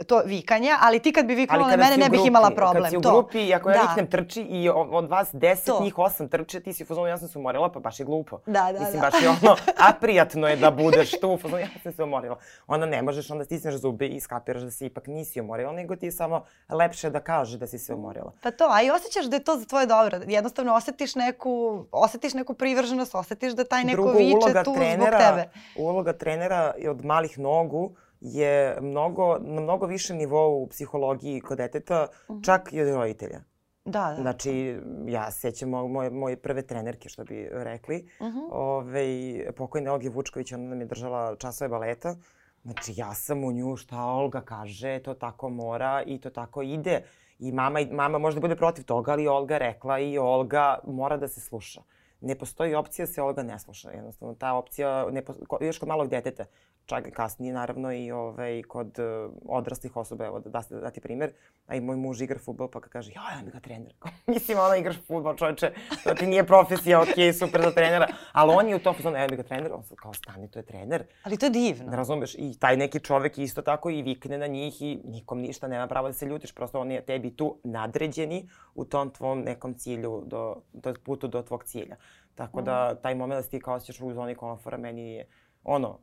[0.07, 2.83] to vikanje, ali ti kad bi viknula na mene ne bih imala problem.
[2.83, 3.81] Kad si u grupi i ako ja da.
[3.81, 5.83] viknem trči i od vas deset, to.
[5.83, 8.39] njih osam trče, ti si u fazonu ja sam se umorila, pa baš je glupo.
[8.45, 9.09] Da, da, mislim, da.
[9.09, 9.55] baš je ono,
[9.95, 12.37] aprijatno je da budeš tu u fazonu ja sam se umorila.
[12.67, 16.05] Onda ne možeš, onda stisneš zube i skapiraš da se ipak nisi umorila, nego ti
[16.05, 18.31] je samo lepše da kažeš da si se umorila.
[18.41, 20.19] Pa to, a i osjećaš da je to za tvoje dobro.
[20.27, 25.19] Jednostavno osetiš neku, osetiš neku privrženost, osetiš da taj neko Drugo, viče tu trenera, zbog
[25.19, 25.49] tebe.
[25.77, 32.03] Uloga trenera od malih nogu je mnogo, na mnogo višem nivou u psihologiji kod deteta,
[32.03, 32.39] uh mhm.
[32.39, 32.45] -huh.
[32.45, 33.39] čak i od roditelja.
[33.85, 34.21] Da, da.
[34.21, 38.09] Znači, ja sećam moje, moje prve trenerke, što bi rekli.
[38.19, 38.37] Uh mhm.
[38.37, 38.47] -huh.
[38.51, 42.15] Ove, pokojna Olga Vučković, ona nam je držala časove baleta.
[42.63, 47.01] Znači, ja sam u nju šta Olga kaže, to tako mora i to tako ide.
[47.39, 51.41] I mama, mama možda bude protiv toga, ali Olga rekla i Olga mora da se
[51.41, 51.81] sluša
[52.23, 53.91] ne postoji opcija da se Olga ne sluša.
[53.91, 55.23] Jednostavno, ta opcija, ne
[55.61, 56.45] još kod malog deteta,
[56.85, 61.31] čak kasnije naravno i ovaj, kod uh, odraslih osoba, evo da, da, da ti primer,
[61.67, 63.93] a i moj muž igra futbol pa kaže, ja, ja mi ga trener.
[64.27, 68.69] Mislim, ona igraš futbol, čovječe, to ti nije profesija, ok, super za trenera, ali on
[68.69, 71.03] je u tom fazonu, ja mi ga trener, on sad kao stani, to je trener.
[71.23, 71.91] Ali to je divno.
[71.91, 75.67] Ne razumeš, i taj neki čovek isto tako i vikne na njih i nikom ništa,
[75.67, 79.73] nema pravo da se ljutiš, prosto on je tebi tu nadređeni u tom tvom nekom
[79.73, 81.95] cilju, do, do putu do tvog cilja.
[82.35, 83.01] Tako da mhm.
[83.01, 85.27] taj moment da ti kao osjećaš u zoni komfora meni je
[85.63, 85.99] ono,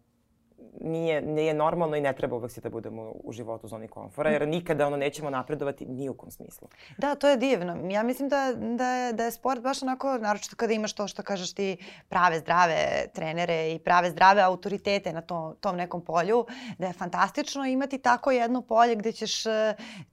[0.80, 4.30] nije, nije normalno i ne treba uvek se da budemo u životu u zoni komfora,
[4.30, 6.68] jer nikada ono nećemo napredovati ni u kom smislu.
[6.98, 7.90] Da, to je divno.
[7.90, 11.22] Ja mislim da, da, je, da je sport baš onako, naročito kada imaš to što
[11.22, 11.76] kažeš ti
[12.08, 16.46] prave zdrave trenere i prave zdrave autoritete na to, tom nekom polju,
[16.78, 19.52] da je fantastično imati tako jedno polje gde ćeš uh,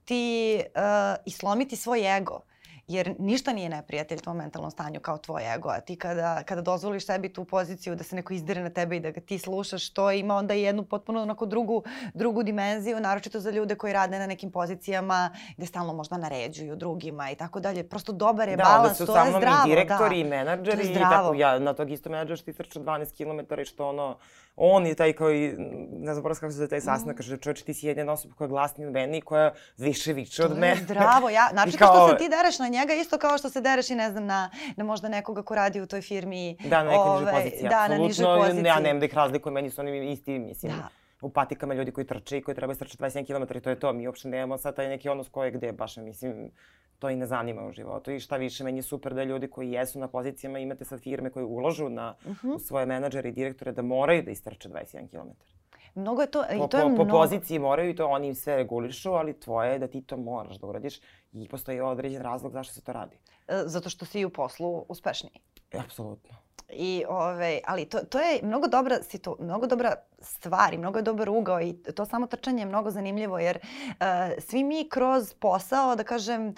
[0.04, 0.82] ti uh,
[1.26, 2.40] islomiti svoj ego
[2.88, 7.06] jer ništa nije neprijatelj tvom mentalnom stanju kao tvoj ego, a ti kada, kada dozvoliš
[7.06, 10.10] sebi tu poziciju da se neko izdire na tebe i da ga ti slušaš, to
[10.10, 11.82] ima onda jednu potpuno onako drugu,
[12.14, 17.30] drugu dimenziju, naročito za ljude koji rade na nekim pozicijama gde stalno možda naređuju drugima
[17.30, 17.88] i tako dalje.
[17.88, 19.40] Prosto dobar je da, balans, to je zdravo.
[19.40, 20.26] Da, su i direktori da.
[20.26, 23.64] i menadžeri i tako, ja na tog isto menadžer što ti trča 12 km i
[23.64, 24.16] što ono,
[24.56, 25.54] on je taj koji,
[25.92, 27.16] ne znam kako se zove taj sastanak, mm.
[27.16, 30.44] kaže čovječ ti si jedna osoba koja je glasnija od mene i koja više viče
[30.44, 30.76] od mene.
[30.76, 31.94] zdravo, ja, znači kao...
[31.94, 34.50] što se ti dereš na njega isto kao što se dereš i ne znam na,
[34.76, 36.56] na možda nekoga ko radi u toj firmi.
[36.64, 38.64] Da, na nekoj nižoj poziciji, da, na nižoj poziciji.
[38.64, 40.72] Ja nemam da ih razlikujem, meni su oni isti, mislim.
[40.72, 40.88] Da
[41.20, 43.92] u patikama ljudi koji trče i koji treba strče 27 km i to je to.
[43.92, 46.50] Mi uopšte nemamo sad taj neki odnos ko je gde, baš mislim,
[46.98, 48.10] to i ne zanima u životu.
[48.10, 51.30] I šta više, meni je super da ljudi koji jesu na pozicijama, imate sad firme
[51.30, 52.48] koje uložu na, uh mhm.
[52.48, 52.54] -huh.
[52.54, 55.57] u svoje menadžere i direktore da moraju da istrče 21 km.
[55.98, 57.04] Mnogo je to, po, i to je po, mnogo...
[57.04, 60.16] Po poziciji moraju i to oni im sve regulišu, ali tvoje je da ti to
[60.16, 61.00] moraš da uradiš
[61.32, 63.16] i postoji određen razlog zašto se to radi.
[63.48, 65.40] E, zato što si u poslu uspešniji.
[65.70, 66.47] E, apsolutno.
[66.68, 71.02] I, ove, ali to, to je mnogo dobra, situ, mnogo dobra stvar i mnogo je
[71.02, 74.04] dobar ugao i to samo trčanje je mnogo zanimljivo jer uh,
[74.38, 76.54] svi mi kroz posao, da kažem, uh,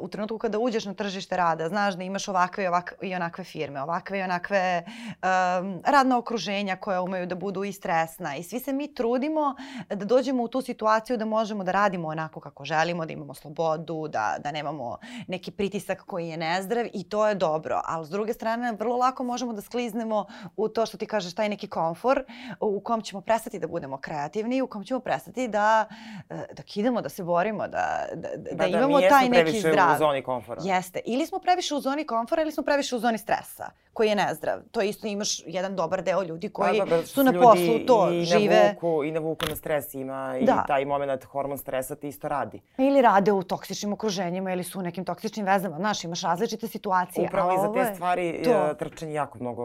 [0.00, 3.44] u trenutku kada uđeš na tržište rada, znaš da imaš ovakve i, ovakve, i onakve
[3.44, 8.60] firme, ovakve i onakve um, radna okruženja koja umeju da budu i stresna i svi
[8.60, 9.54] se mi trudimo
[9.88, 14.08] da dođemo u tu situaciju da možemo da radimo onako kako želimo, da imamo slobodu,
[14.08, 17.80] da, da nemamo neki pritisak koji je nezdrav i to je dobro.
[17.84, 21.48] Ali s druge strane, vrlo lako možemo da skliznemo u to što ti kažeš, taj
[21.48, 22.24] neki komfor
[22.60, 25.86] u kom ćemo prestati da budemo kreativni, u kom ćemo prestati da,
[26.30, 29.60] e, da kidamo, da se borimo, da, da, da, da, da imamo da, taj neki
[29.60, 29.76] zdrav.
[29.76, 30.60] Da, mi u zoni komfora.
[30.64, 31.00] Jeste.
[31.04, 34.58] Ili smo previše u zoni komfora ili smo previše u zoni stresa, koji je nezdrav.
[34.70, 38.24] To isto imaš jedan dobar deo ljudi koji pa, da, su na poslu to i
[38.24, 38.64] žive.
[38.64, 40.62] Navuku, I navuku na stres ima da.
[40.64, 42.60] i taj moment hormon stresa ti isto radi.
[42.78, 45.76] Ili rade u toksičnim okruženjima ili su u nekim toksičnim vezama.
[45.76, 47.26] Znaš, imaš različite situacije.
[47.26, 48.74] Upravo i za te stvari to.
[48.74, 49.64] trčanje jako mnogo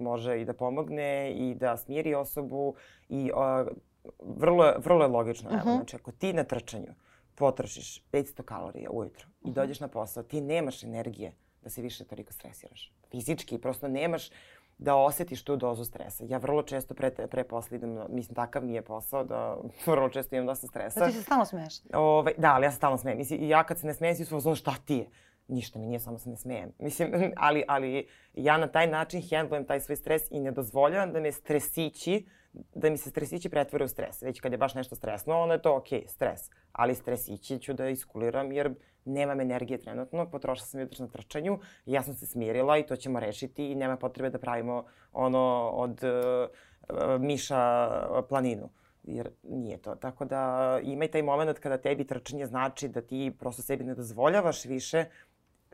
[0.00, 2.74] može i da pomogne i da smiri osobu
[3.08, 3.68] i uh,
[4.20, 5.50] vrlo, vrlo je logično.
[5.50, 5.60] Uh -huh.
[5.60, 5.76] Evo, mhm.
[5.76, 6.94] znači, ako ti na trčanju
[7.34, 9.46] potrošiš 500 kalorija ujutro uh -huh.
[9.46, 9.54] i mhm.
[9.54, 11.32] dođeš na posao, ti nemaš energije
[11.62, 12.92] da se više toliko stresiraš.
[13.10, 14.30] Fizički, prosto nemaš
[14.78, 16.24] da osetiš tu dozu stresa.
[16.28, 20.36] Ja vrlo često pre, pre posla idem, mislim, takav mi je posao da vrlo često
[20.36, 21.00] imam dosta stresa.
[21.00, 21.74] Da ti se stalno smeješ?
[21.94, 23.18] Ove, da, ali ja se stalno smejem.
[23.18, 25.08] Mislim, ja kad se ne smejem, svi su ono šta ti je?
[25.50, 26.72] Ništa mi nije, samo se ne smejem.
[26.78, 31.20] Mislim, ali, ali ja na taj način handlujem taj svoj stres i ne dozvoljavam da
[31.20, 34.22] me stresići da mi se stresići pretvore u stres.
[34.22, 36.40] Već kad je baš nešto stresno, onda je to ok, stres.
[36.72, 42.02] Ali stresići ću da iskuliram jer nemam energije trenutno, potrošila sam jutros na trčanju, ja
[42.02, 47.20] sam se smirila i to ćemo rešiti i nema potrebe da pravimo ono od uh,
[47.20, 47.90] miša
[48.28, 48.70] planinu
[49.02, 49.94] jer nije to.
[49.94, 53.94] Tako da ima i taj moment kada tebi trčanje znači da ti prosto sebi ne
[53.94, 55.04] dozvoljavaš više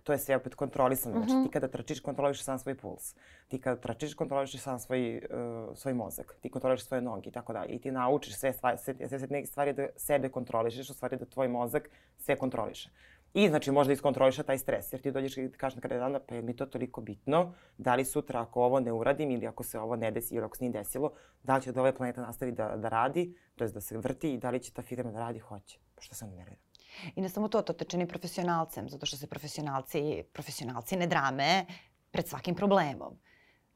[0.06, 1.16] to je sve opet kontrolisano.
[1.16, 1.44] Znači, mm -hmm.
[1.44, 3.14] ti kada trčiš, kontroliš sam svoj puls.
[3.48, 6.36] Ti kada trčiš, kontroliš sam svoj, uh, svoj mozak.
[6.40, 7.72] Ti kontroliš svoje noge i tako dalje.
[7.72, 11.16] I ti naučiš sve, stvari, sve, sve, sve neke stvari da sebe kontrolišeš, u stvari
[11.16, 12.90] da tvoj mozak sve kontroliše.
[13.34, 16.34] I znači možda iskontroliša taj stres, jer ti dođeš i kažeš na kraju dana, pa
[16.34, 19.78] je mi to toliko bitno, da li sutra ako ovo ne uradim ili ako se
[19.78, 22.52] ovo ne desi ili ako se nije desilo, da li će da ovaj planeta nastavi
[22.52, 25.18] da, da radi, to je da se vrti i da li će ta firma da
[25.18, 25.78] radi, hoće.
[25.94, 26.65] Pa što ne nervira?
[27.14, 31.66] I ne samo to, to te čini profesionalcem, zato što se profesionalci, profesionalci ne drame
[32.10, 33.18] pred svakim problemom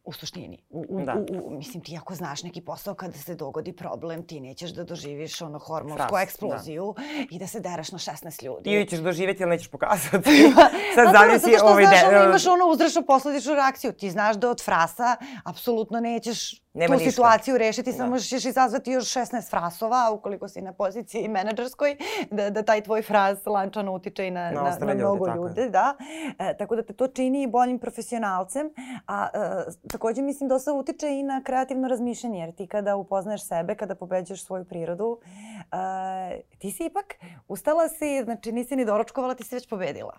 [0.04, 0.58] u suštini.
[0.70, 1.14] U, u, da.
[1.14, 4.84] u, u, mislim, ti ako znaš neki posao kada se dogodi problem, ti nećeš da
[4.84, 7.02] doživiš ono hormonsku Fras, eksploziju da.
[7.30, 8.70] i da se deraš na 16 ljudi.
[8.70, 10.52] Ili ćeš doživjeti, ali nećeš pokazati.
[10.94, 12.16] Sad da, zavisi zato što ovaj znaš, de...
[12.16, 13.92] ono, imaš ono uzrešnu posledičnu reakciju.
[13.92, 17.10] Ti znaš da od frasa apsolutno nećeš Nema tu ništa.
[17.10, 17.96] situaciju rešiti, da.
[17.96, 21.96] samo ćeš izazvati još 16 frasova, ukoliko si na poziciji menadžerskoj,
[22.30, 25.38] da, da taj tvoj fras lančano utiče i na, na, na, na mnogo ljudi.
[25.38, 25.96] ljudi da.
[26.38, 28.70] E, tako da te to čini boljim profesionalcem,
[29.06, 33.74] a e, takođe mislim dosta utiče i na kreativno razmišljanje, jer ti kada upoznaješ sebe,
[33.74, 35.20] kada pobeđaš svoju prirodu,
[35.72, 37.14] e, ti si ipak
[37.48, 40.12] ustala si, znači nisi ni doručkovala, ti si već pobedila.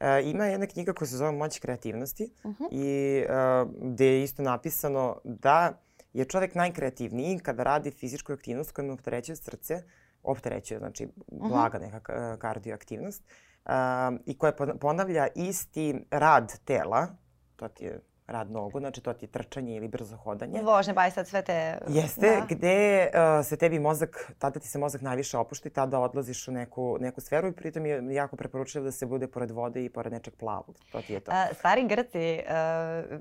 [0.00, 2.68] E, ima jedna knjiga koja se zove Moć kreativnosti uh -huh.
[2.70, 5.72] i uh, gde je isto napisano da
[6.12, 9.82] je čovek najkreativniji kada radi fizičku aktivnost koja mu opterećuje srce,
[10.22, 13.72] opterećuje, znači blaga neka kardioaktivnost, uh,
[14.26, 17.06] i koja ponavlja isti rad tela,
[17.56, 20.62] to ti je rad nogu, znači to ti je trčanje ili brzo hodanje.
[20.62, 21.78] Vožnje, baj sad sve te...
[21.88, 22.46] Jeste, da.
[22.48, 26.52] gde uh, se tebi mozak, tada ti se mozak najviše opušta i tada odlaziš u
[26.52, 30.12] neku, neku sferu i pritom je jako preporučljivo da se bude pored vode i pored
[30.12, 30.76] nečeg plavog.
[30.92, 31.30] To ti je to.
[31.30, 33.18] Uh, stari Grci, uh,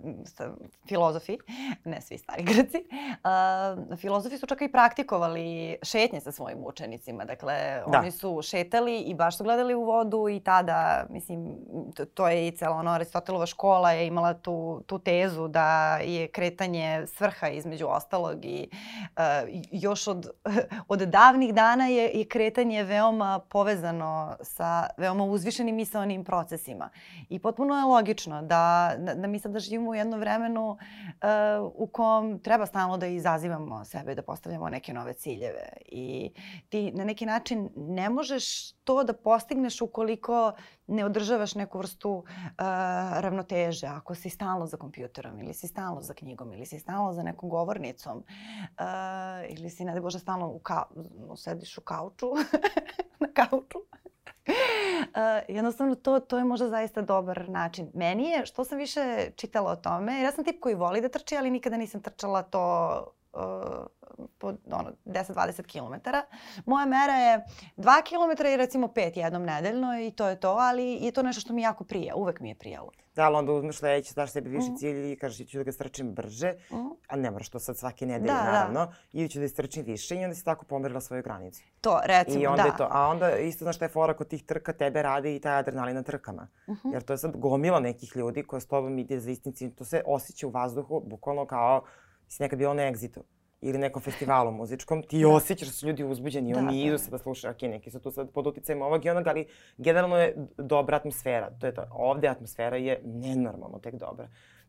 [0.87, 1.37] filozofi,
[1.85, 7.25] ne svi stari Grci, uh, filozofi su čak i praktikovali šetnje sa svojim učenicima.
[7.25, 7.53] Dakle,
[7.87, 7.99] da.
[7.99, 11.55] oni su šetali i baš su gledali u vodu i tada, mislim,
[11.95, 16.27] to, to je i cela ono Aristotelova škola je imala tu, tu tezu da je
[16.27, 19.23] kretanje svrha između ostalog i uh,
[19.71, 20.29] još od,
[20.87, 26.89] od davnih dana je, je kretanje veoma povezano sa veoma uzvišenim misalnim procesima.
[27.29, 30.77] I potpuno je logično da, da, da mi sada živimo u jednom vremenu uh,
[31.75, 35.69] u kom treba stalno da izazivamo sebe, da postavljamo neke nove ciljeve.
[35.85, 36.31] I
[36.69, 40.53] ti na neki način ne možeš to da postigneš ukoliko
[40.87, 42.25] ne održavaš neku vrstu uh,
[43.19, 43.87] ravnoteže.
[43.87, 47.49] Ako si stalno za kompjuterom ili si stalno za knjigom ili si stalno za nekom
[47.49, 50.83] govornicom uh, ili si, ne da Bože, stalno u ka
[51.35, 52.27] sediš u kauču,
[53.19, 53.77] na kauču.
[54.47, 57.91] Uh, jednostavno to, to je možda zaista dobar način.
[57.93, 61.37] Meni je, što sam više čitala o tome, ja sam tip koji voli da trči,
[61.37, 66.09] ali nikada nisam trčala to uh, po ono, 10-20 km.
[66.65, 67.45] Moja mera je
[67.77, 71.41] 2 km i recimo 5 jednom nedeljno i to je to, ali je to nešto
[71.41, 72.91] što mi jako prija, uvek mi je prijalo.
[73.17, 74.75] Da, ali onda uzmeš sledeći, daš sebi viši mm.
[74.75, 76.75] cilj i kažeš ću da ga strčim brže, mm.
[77.07, 78.43] a ne moraš to sad svake nedelje, da, da.
[78.43, 78.85] naravno.
[78.85, 78.93] Da.
[79.13, 81.61] Ili ću da istrčim više i onda si tako pomerila svoju granicu.
[81.81, 82.69] To, recimo, I onda da.
[82.69, 85.39] Je to, a onda isto znaš šta je fora kod tih trka, tebe radi i
[85.39, 86.47] taj adrenalin na trkama.
[86.67, 86.93] Mm -hmm.
[86.93, 89.75] Jer to je sad gomila nekih ljudi koja s tobom ide za istim ciljem.
[89.75, 91.83] To se osjeća u vazduhu, bukvalno kao
[92.27, 93.23] si nekad bilo na egzitu
[93.61, 95.29] ili nekom festivalu muzičkom, ti da.
[95.29, 96.87] osjećaš da su ljudi uzbuđeni, da, oni da.
[96.87, 99.47] idu sad da slušaju, ok, neki su tu sad pod uticajem ovog i onog, ali
[99.77, 101.49] generalno je dobra atmosfera.
[101.59, 101.87] To je to.
[101.91, 104.27] Ovde atmosfera je nenormalno tek dobra.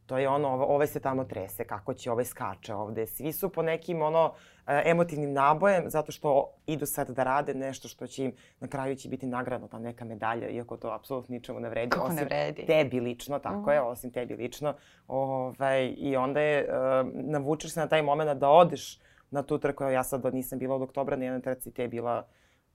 [0.09, 3.07] To je ono, ovaj se tamo trese, kako će, ovaj skače ovde.
[3.07, 4.33] Svi su po nekim ono
[4.67, 8.97] e, emotivnim nabojem, zato što idu sad da rade nešto što će im, na kraju
[8.97, 11.91] će biti nagradno, ta neka medalja, iako to apsolutno ničemu ne vredi.
[11.91, 12.67] Kako osim ne vredi?
[12.67, 13.73] Tebi lično, tako uh -huh.
[13.73, 14.75] je, osim tebi lično.
[15.09, 19.01] Ovaj, I onda je, uh, navučeš se na taj moment da odeš
[19.31, 19.85] na tu trku.
[19.85, 22.27] Ja sad nisam bila od oktobra na jednoj trci, te je bila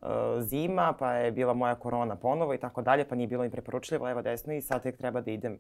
[0.02, 0.08] uh,
[0.40, 4.06] zima, pa je bila moja korona ponovo i tako dalje, pa nije bilo ni preporučljivo,
[4.06, 5.60] levo desno i sad tek treba da idem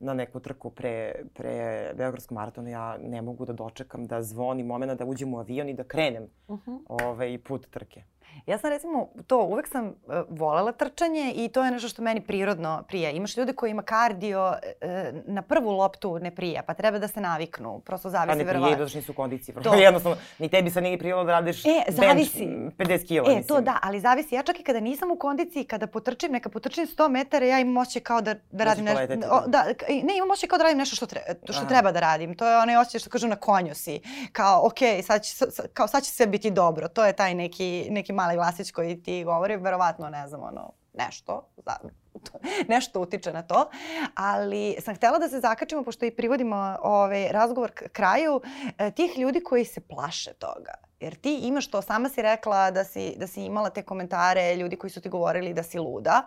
[0.00, 4.94] na neku trku pre, pre Beogradskog maratona, ja ne mogu da dočekam da zvoni momena
[4.94, 6.78] da uđem u avion i da krenem uh -huh.
[6.88, 8.02] ovaj, put trke.
[8.46, 9.94] Ja sam recimo to, uvek sam uh,
[10.28, 13.10] volela trčanje i to je nešto što meni prirodno prija.
[13.10, 14.88] Imaš ljude koji ima kardio uh,
[15.26, 17.80] na prvu loptu ne prija, pa treba da se naviknu.
[17.80, 18.62] Prosto zavisi verovatno.
[18.62, 19.54] Pa ne prije, došli nisu u kondiciji.
[19.62, 19.74] To.
[19.88, 22.46] Jednostavno, ni tebi sad nije prijelo da radiš e, zavisi.
[22.46, 23.32] bench 50 kila.
[23.32, 23.56] E, mislim.
[23.56, 24.34] to da, ali zavisi.
[24.34, 27.76] Ja čak i kada nisam u kondiciji, kada potrčim, neka potrčim 100 metara, ja imam
[27.76, 29.16] osjećaj kao da, da radim nešto.
[29.16, 29.44] Da.
[29.46, 31.20] da, ne, imam osjećaj kao da radim nešto što, tre,
[31.50, 32.34] što treba da radim.
[32.34, 34.00] To je onaj osjećaj što kažu na konju si.
[34.32, 36.88] Kao, ok, sad će, kao, sad će sve biti dobro.
[36.88, 41.48] To je taj neki, neki mali glasić koji ti govori, verovatno, ne znam, ono, nešto,
[41.64, 41.78] da,
[42.74, 43.70] nešto utiče na to,
[44.14, 48.40] ali sam htela da se zakačimo, pošto i privodimo ovaj razgovor k kraju,
[48.78, 50.74] eh, tih ljudi koji se plaše toga.
[51.00, 54.76] Jer ti imaš to, sama si rekla da si, da si imala te komentare ljudi
[54.76, 56.22] koji su ti govorili da si luda.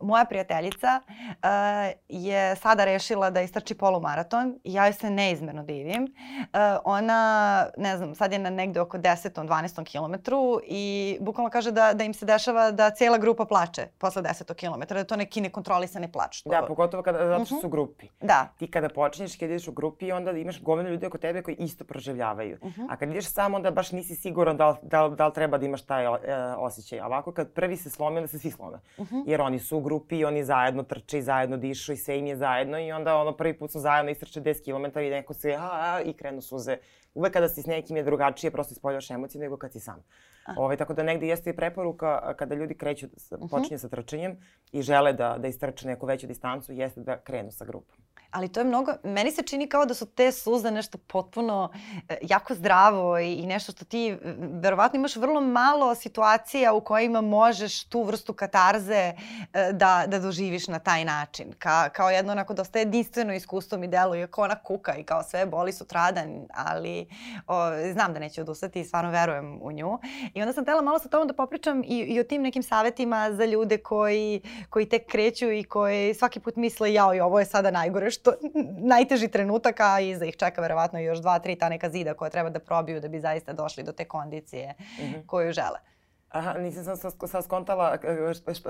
[0.00, 1.38] Moja prijateljica uh,
[2.08, 6.02] je sada rešila da istrči polumaraton i ja joj se neizmerno divim.
[6.02, 6.48] Uh,
[6.84, 9.46] ona, ne znam, sad je na negde oko 10.
[9.46, 9.84] 12.
[9.84, 14.54] kilometru i bukvalno kaže da, da im se dešava da cijela grupa plače posle 10.
[14.54, 16.42] kilometra, da to neki nekontrolisani plač.
[16.44, 17.70] Da, pogotovo kada, zato što su u mhm.
[17.70, 18.06] grupi.
[18.20, 18.48] Da.
[18.58, 21.84] Ti kada počinješ, kada ideš u grupi, onda imaš gomilu ljudi oko tebe koji isto
[21.84, 22.58] proživljavaju.
[22.60, 22.80] Uh mhm.
[22.80, 22.86] -huh.
[22.90, 25.58] A kad ideš sam, onda baš nisi siguran da li, da, li, da li treba
[25.58, 26.08] da imaš taj e,
[26.56, 27.00] osjećaj.
[27.00, 28.78] A ovako kad prvi se slomi, onda se svi slome.
[28.96, 29.16] Uh mhm.
[29.16, 29.24] -huh.
[29.26, 32.26] Jer oni su u grupi i oni zajedno trče i zajedno dišu i sve im
[32.26, 35.54] je zajedno i onda ono prvi put su zajedno istrče 10 km i neko se
[35.54, 36.76] a, a, i krenu suze.
[37.14, 40.04] Uvek kada si s nekim je drugačije, prosto ispoljaš emocije nego kad si sam.
[40.46, 43.50] Ove, ovaj, tako da negde jeste i preporuka kada ljudi kreću, -huh.
[43.50, 44.36] počinje sa trčanjem
[44.72, 47.96] i žele da, da istrče neku veću distancu, jeste da krenu sa grupom
[48.32, 51.70] ali to je mnogo, meni se čini kao da su te suze nešto potpuno
[52.08, 54.16] e, jako zdravo i, i nešto što ti
[54.62, 59.14] verovatno imaš vrlo malo situacija u kojima možeš tu vrstu katarze e,
[59.72, 61.52] da, da doživiš na taj način.
[61.58, 65.46] Ka, kao jedno onako dosta jedinstveno iskustvo mi deluje, kao ona kuka i kao sve
[65.46, 67.01] boli sutradan, ali
[67.46, 67.54] o,
[67.92, 69.98] znam da neće odustati i stvarno verujem u nju.
[70.34, 73.32] I onda sam tela malo sa tobom da popričam i, i o tim nekim savetima
[73.32, 74.40] za ljude koji,
[74.70, 78.32] koji tek kreću i koji svaki put misle jao i ovo je sada najgore što
[78.78, 82.50] najteži trenutak, a iza ih čeka verovatno još dva, tri ta neka zida koja treba
[82.50, 85.26] da probiju da bi zaista došli do te kondicije mm -hmm.
[85.26, 85.91] koju žele.
[86.32, 87.98] Aha, nisam sad, sad skontala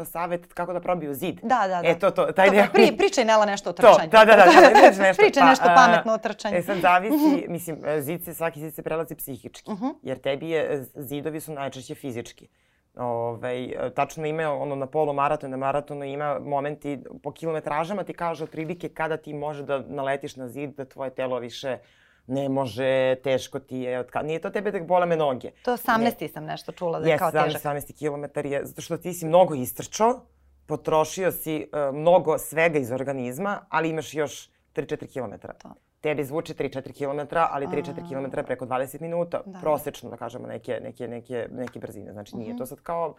[0.05, 1.41] savet kako da probiju zid.
[1.43, 1.89] Da, da, da.
[1.89, 2.67] E, to, to, taj to, deo.
[2.73, 4.11] Pri, pričaj Nela nešto o trčanju.
[4.11, 5.23] To, da, da, da, da, nešto.
[5.23, 6.57] pričaj pa, nešto pametno o trčanju.
[6.57, 9.87] E sad zavisi, mislim, zid se, svaki zid se prelazi psihički, uh mhm.
[9.87, 9.95] -huh.
[10.03, 12.49] jer tebi je, zidovi su najčešće fizički.
[12.97, 18.45] Ovaj, tačno ima ono na polu maratonu, na maratonu ima momenti po kilometražama ti kaže
[18.45, 21.79] otprilike kada ti može da naletiš na zid da tvoje telo više
[22.27, 24.01] ne može, teško ti je.
[24.01, 24.23] Otka...
[24.23, 25.51] Nije to tebe tek bole me noge.
[25.65, 26.29] To 18 ne.
[26.29, 27.63] sam nešto čula da je yes, kao težak.
[27.63, 30.21] 18 km je, zato što ti si mnogo istrčao,
[30.67, 35.49] potrošio si uh, mnogo svega iz organizma, ali imaš još 3-4 km.
[35.59, 39.59] To tebi zvuči 3-4 km, ali 3-4 km preko 20 minuta, da.
[39.59, 42.13] prosečno da kažemo neke, neke, neke, neke brzine.
[42.13, 42.59] Znači nije uh -huh.
[42.59, 43.15] to sad kao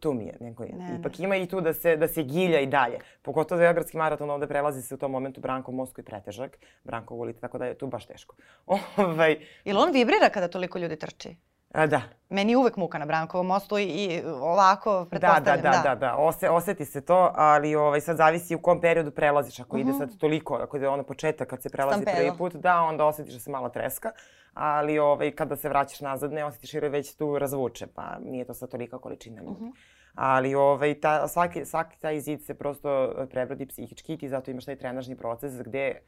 [0.00, 0.36] tu mi je.
[0.40, 0.72] Neko je.
[0.72, 1.24] Ne, Ipak ne.
[1.24, 2.98] ima i tu da se, da se gilja i dalje.
[3.22, 6.58] Pogotovo Beogradski maraton ovde prelazi se u tom momentu Branko Mosko i pretežak.
[6.84, 8.36] Branko ulite, tako da je tu baš teško.
[8.96, 9.36] ovaj...
[9.64, 11.36] Ili on vibrira kada toliko ljudi trči?
[11.74, 12.02] A, da.
[12.28, 15.62] Meni je uvek muka na Brankovom mostu i, i ovako pretpostavljam.
[15.62, 16.16] Da, da, da, da, da.
[16.16, 19.60] Ose, oseti se to, ali ovaj, sad zavisi u kom periodu prelaziš.
[19.60, 19.80] Ako uh -huh.
[19.80, 19.98] ide mhm.
[19.98, 22.16] sad toliko, ako ide ono početak kad se prelazi Stampelo.
[22.16, 24.10] prvi put, da, onda osetiš da se malo treska.
[24.54, 28.44] Ali ovaj, kada se vraćaš nazad, ne osetiš jer je već tu razvuče, pa nije
[28.44, 29.50] to sad tolika količina ljudi.
[29.50, 29.70] Uh mhm.
[29.70, 29.94] -huh.
[30.14, 34.64] Ali ovaj, ta, svaki, svaki taj zid se prosto prebrodi psihički i ti zato imaš
[34.64, 36.00] taj trenažni proces gde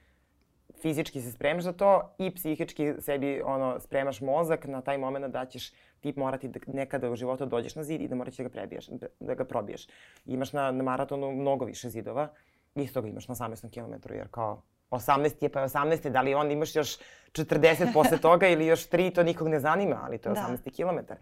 [0.82, 5.46] fizički se spremaš za to i psihički sebi ono, spremaš mozak na taj moment da
[5.46, 8.48] ćeš ti morati da nekada u životu dođeš na zid i da moraš da ga
[8.48, 9.86] prebiješ, da, da ga probiješ.
[10.26, 12.28] Imaš na, na maratonu mnogo više zidova,
[12.74, 16.34] isto ga imaš na 18 km, jer kao 18 je pa je 18, da li
[16.34, 16.96] onda imaš još
[17.32, 20.70] 40 posle toga ili još 3, to nikog ne zanima, ali to je 18 da.
[20.70, 21.12] km.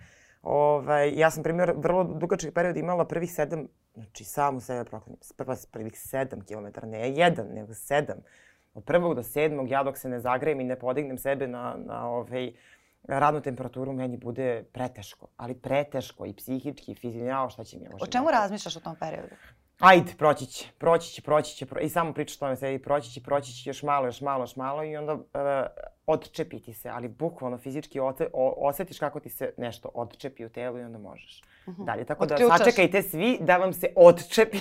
[0.42, 5.56] Ovaj, ja sam, primjer, vrlo dugačak period imala prvih sedam, znači samu sebe proklanjam, prva
[5.70, 8.18] prvih sedam kilometara, ne jedan, nego sedam.
[8.74, 12.08] Od prvog do sedmog, ja dok se ne zagrejem i ne podignem sebe na, na
[12.08, 12.52] ovaj,
[13.02, 15.26] radnu temperaturu, meni bude preteško.
[15.36, 18.80] Ali preteško i psihički i fizički, jao šta će mi ovo O čemu razmišljaš u
[18.80, 19.34] tom periodu?
[19.78, 21.80] Ajde, proći će, proći će, proći će, pro...
[21.80, 24.84] i samo pričaš tome sebi, proći će, proći će, još malo, još malo, još malo
[24.84, 25.20] i onda uh,
[26.06, 30.48] odčepi ti se, ali bukvalno fizički oce, o, osetiš kako ti se nešto odčepi u
[30.48, 31.82] telu i onda možeš uh mhm.
[31.82, 31.86] -huh.
[31.86, 32.04] dalje.
[32.04, 32.58] Tako da Otključaš.
[32.58, 34.58] sačekajte svi da vam se odčepi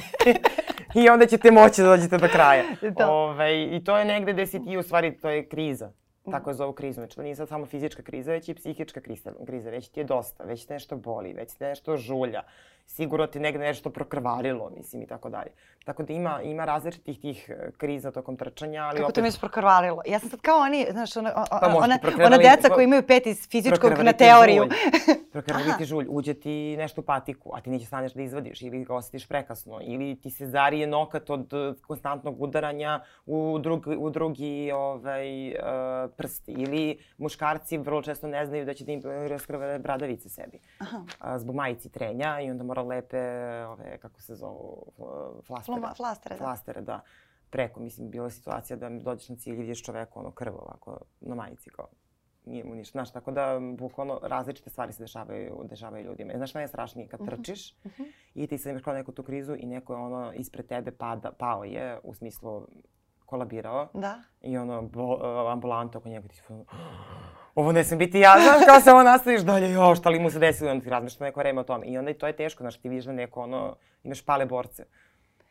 [1.04, 2.64] i onda ćete moći da dođete do kraja.
[2.98, 3.12] da.
[3.12, 5.92] Ove, ovaj, I to je negde gde si ti u stvari, to je kriza.
[6.32, 6.94] Tako je zovu krizu.
[6.94, 9.02] Znači, to nije sad samo fizička kriza, već i psihička
[9.46, 9.70] kriza.
[9.70, 12.42] Već ti je dosta, već te nešto boli, već te nešto žulja
[12.86, 15.52] sigurno ti negde nešto prokrvarilo, mislim, i tako dalje.
[15.86, 19.16] Tako da ima, ima različitih tih e, kriza tokom trčanja, ali Kako opet...
[19.16, 20.02] to misliš prokrvarilo?
[20.06, 23.28] Ja sam sad kao oni, znaš, ona, o, pa ona, ona deca koji imaju pet
[23.28, 24.64] iz fizičkog na teoriju.
[25.34, 28.84] Prokrvarili ti žulj, uđe ti nešto u patiku, a ti neće staneš da izvadiš ili
[28.84, 34.10] ga osjetiš prekasno, ili ti se zarije nokat od e, konstantnog udaranja u drugi, u
[34.10, 35.56] drugi ovaj, uh,
[36.18, 40.60] prst, ili muškarci vrlo često ne znaju da će da im raskrve bradavice sebi.
[40.80, 40.98] Aha.
[40.98, 43.22] Uh, zbog majici trenja i onda mora lepe,
[43.66, 44.92] ove, kako se zovu,
[45.48, 45.76] flastere.
[45.76, 46.44] Fluma, flastere, da.
[46.44, 47.02] Flastere, da.
[47.50, 51.36] Preko, mislim, bila situacija da dođeš na cilj i vidiš čoveku, ono, krv ovako, na
[51.36, 51.88] majici, kao,
[52.46, 52.92] nije mu ništa.
[52.92, 56.34] Znaš, tako da, bukvalno, različite stvari se dešavaju, dešavaju ljudima.
[56.36, 58.04] Znaš, najstrašnije kad mhm, trčiš uh mhm.
[58.04, 58.12] -huh.
[58.34, 61.32] i ti sad imaš kao neku tu krizu i neko je ono ispred tebe pada,
[61.32, 62.68] pao je, u smislu
[63.26, 63.88] kolabirao.
[63.94, 64.22] Da.
[64.42, 65.20] I ono, bo,
[65.52, 66.42] ambulanta oko njega ti
[67.56, 70.40] ovo ne sam biti ja, znaš, kao samo nastaviš dalje, jo, šta li mu se
[70.40, 71.86] desilo, onda ti razmišljaš neko vreme o tome.
[71.86, 74.86] I onda i to je teško, znaš, ti vidiš da neko, ono, imaš pale borce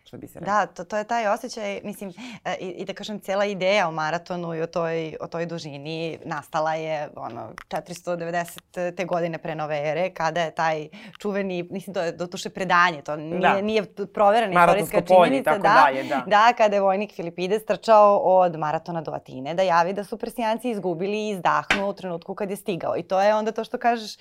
[0.05, 0.55] što bi se rekao.
[0.55, 2.12] Da, to, to je taj osjećaj, mislim,
[2.44, 6.18] e, i, i da kažem, cijela ideja o maratonu i o toj, o toj dužini
[6.24, 8.94] nastala je ono, 490.
[8.96, 10.88] te godine pre nove ere, kada je taj
[11.18, 13.61] čuveni, mislim, to je dotuše predanje, to nije, da.
[13.61, 13.84] nije
[14.14, 15.50] proverena istorijska činjenica.
[15.50, 16.22] Tako da, dalje, da.
[16.26, 20.70] da, kada je vojnik Filipides trčao od maratona do Atine, da javi da su persijanci
[20.70, 22.96] izgubili i izdahnu u trenutku kad je stigao.
[22.96, 24.16] I to je onda to što kažeš,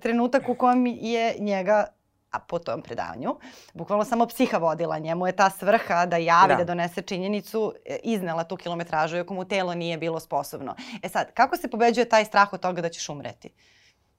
[0.00, 1.86] trenutak u kojem je njega
[2.34, 3.36] a po tom predavanju,
[3.74, 4.98] bukvalno samo psiha vodila.
[4.98, 9.34] Njemu je ta svrha da javi, da, da donese činjenicu, e, iznela tu kilometražu, iako
[9.34, 10.74] mu telo nije bilo sposobno.
[11.02, 13.50] E sad, kako se pobeđuje taj strah od toga da ćeš umreti?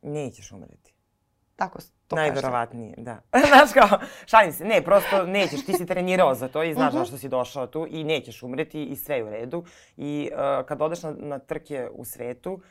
[0.01, 0.93] Nećeš umreti.
[1.55, 3.22] Tako to Najverovatnije, da.
[3.49, 6.93] znaš kao, šalim se, ne, prosto nećeš, ti si trenirao za to i znaš uh
[6.93, 6.97] mhm.
[6.97, 7.05] -huh.
[7.05, 9.66] zašto si došao tu i nećeš umreti i sve je u redu.
[9.97, 12.61] I uh, kad odeš na, na trke u svetu, uh,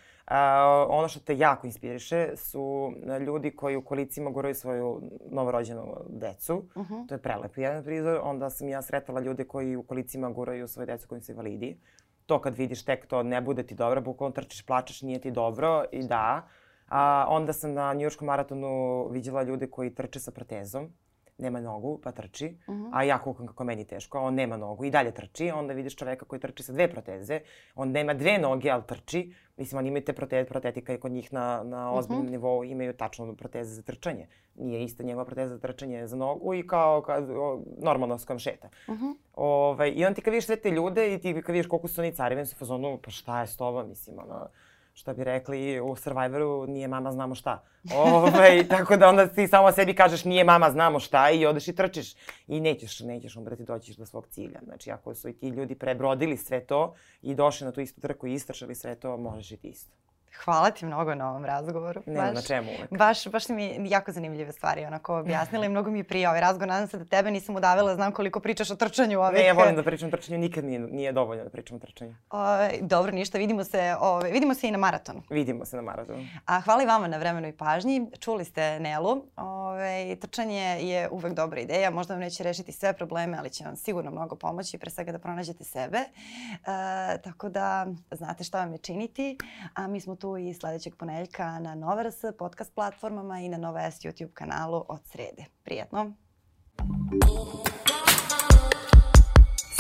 [0.89, 2.93] ono što te jako inspiriše su
[3.27, 6.57] ljudi koji u kolicima guraju svoju novorođenu decu.
[6.75, 6.95] Uh mhm.
[6.95, 7.09] -huh.
[7.09, 8.21] To je prelep jedan prizor.
[8.23, 11.81] Onda sam ja sretala ljude koji u kolicima guraju svoje decu koji su invalidi.
[12.27, 15.85] To kad vidiš tek to ne bude ti dobro, bukvalno trčiš, plačeš, nije ti dobro
[15.93, 16.49] i da.
[16.89, 20.93] A, onda sam na njujorskom maratonu vidjela ljude koji trče sa protezom
[21.39, 22.91] nema nogu, pa trči, uh -huh.
[22.93, 25.97] a ja kukam kako meni teško, a on nema nogu i dalje trči, onda vidiš
[25.97, 27.41] čoveka koji trči sa dve proteze,
[27.75, 31.33] on nema dve noge, ali trči, mislim, oni imaju te proteze, protetika i kod njih
[31.33, 32.33] na, na ozbiljnom uh -huh.
[32.33, 34.27] nivou imaju tačno proteze za trčanje.
[34.55, 38.69] Nije ista njegova proteza za trčanje za nogu i kao, kao normalno s kojom šeta.
[38.89, 39.15] Uh -huh.
[39.35, 42.01] Ovaj, I on ti kad vidiš sve te ljude i ti kad vidiš koliko su
[42.01, 44.49] oni cariveni su fazonu, pa šta je s tobom, mislim, ono,
[44.95, 47.63] što bi rekli u Survivoru, nije mama znamo šta.
[47.95, 51.69] Ove, ovaj, tako da onda ti samo sebi kažeš nije mama znamo šta i odeš
[51.69, 52.15] i trčiš.
[52.47, 54.61] I nećeš, nećeš umreti, doćiš do svog cilja.
[54.65, 58.27] Znači ako su i ti ljudi prebrodili sve to i došli na tu istu trku
[58.27, 60.04] i istrčali sve to, možeš i ti isto.
[60.45, 62.03] Hvala ti mnogo na ovom razgovoru.
[62.07, 62.99] Ne, baš, na čemu uvek.
[62.99, 66.41] Baš, baš si mi jako zanimljive stvari onako objasnila i mnogo mi je prija ovaj
[66.41, 66.69] razgovor.
[66.69, 69.21] Nadam se da tebe nisam udavila, znam koliko pričaš o trčanju.
[69.21, 69.39] Ovih...
[69.39, 72.15] Ne, ja volim da pričam o trčanju, nikad nije, nije dovoljno da pričam o trčanju.
[72.31, 72.39] O,
[72.81, 75.23] dobro, ništa, vidimo se, o, vidimo se i na maratonu.
[75.31, 76.27] Vidimo se na maratonu.
[76.47, 78.07] A hvala i vama na vremenu i pažnji.
[78.21, 79.25] Čuli ste Nelu.
[79.37, 83.77] Ove, trčanje je uvek dobra ideja, možda vam neće rešiti sve probleme, ali će vam
[83.77, 85.99] sigurno mnogo pomoći, pre svega da pronađete sebe.
[85.99, 89.39] E, tako da znate šta vam je činiti,
[89.75, 93.91] a mi smo tu i sledećeg ponedeljka na Nova RS podcast platformama i na Nova
[93.91, 95.45] S YouTube kanalu od srede.
[95.65, 96.13] Prijetno!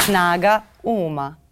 [0.05, 1.43] Snaga uma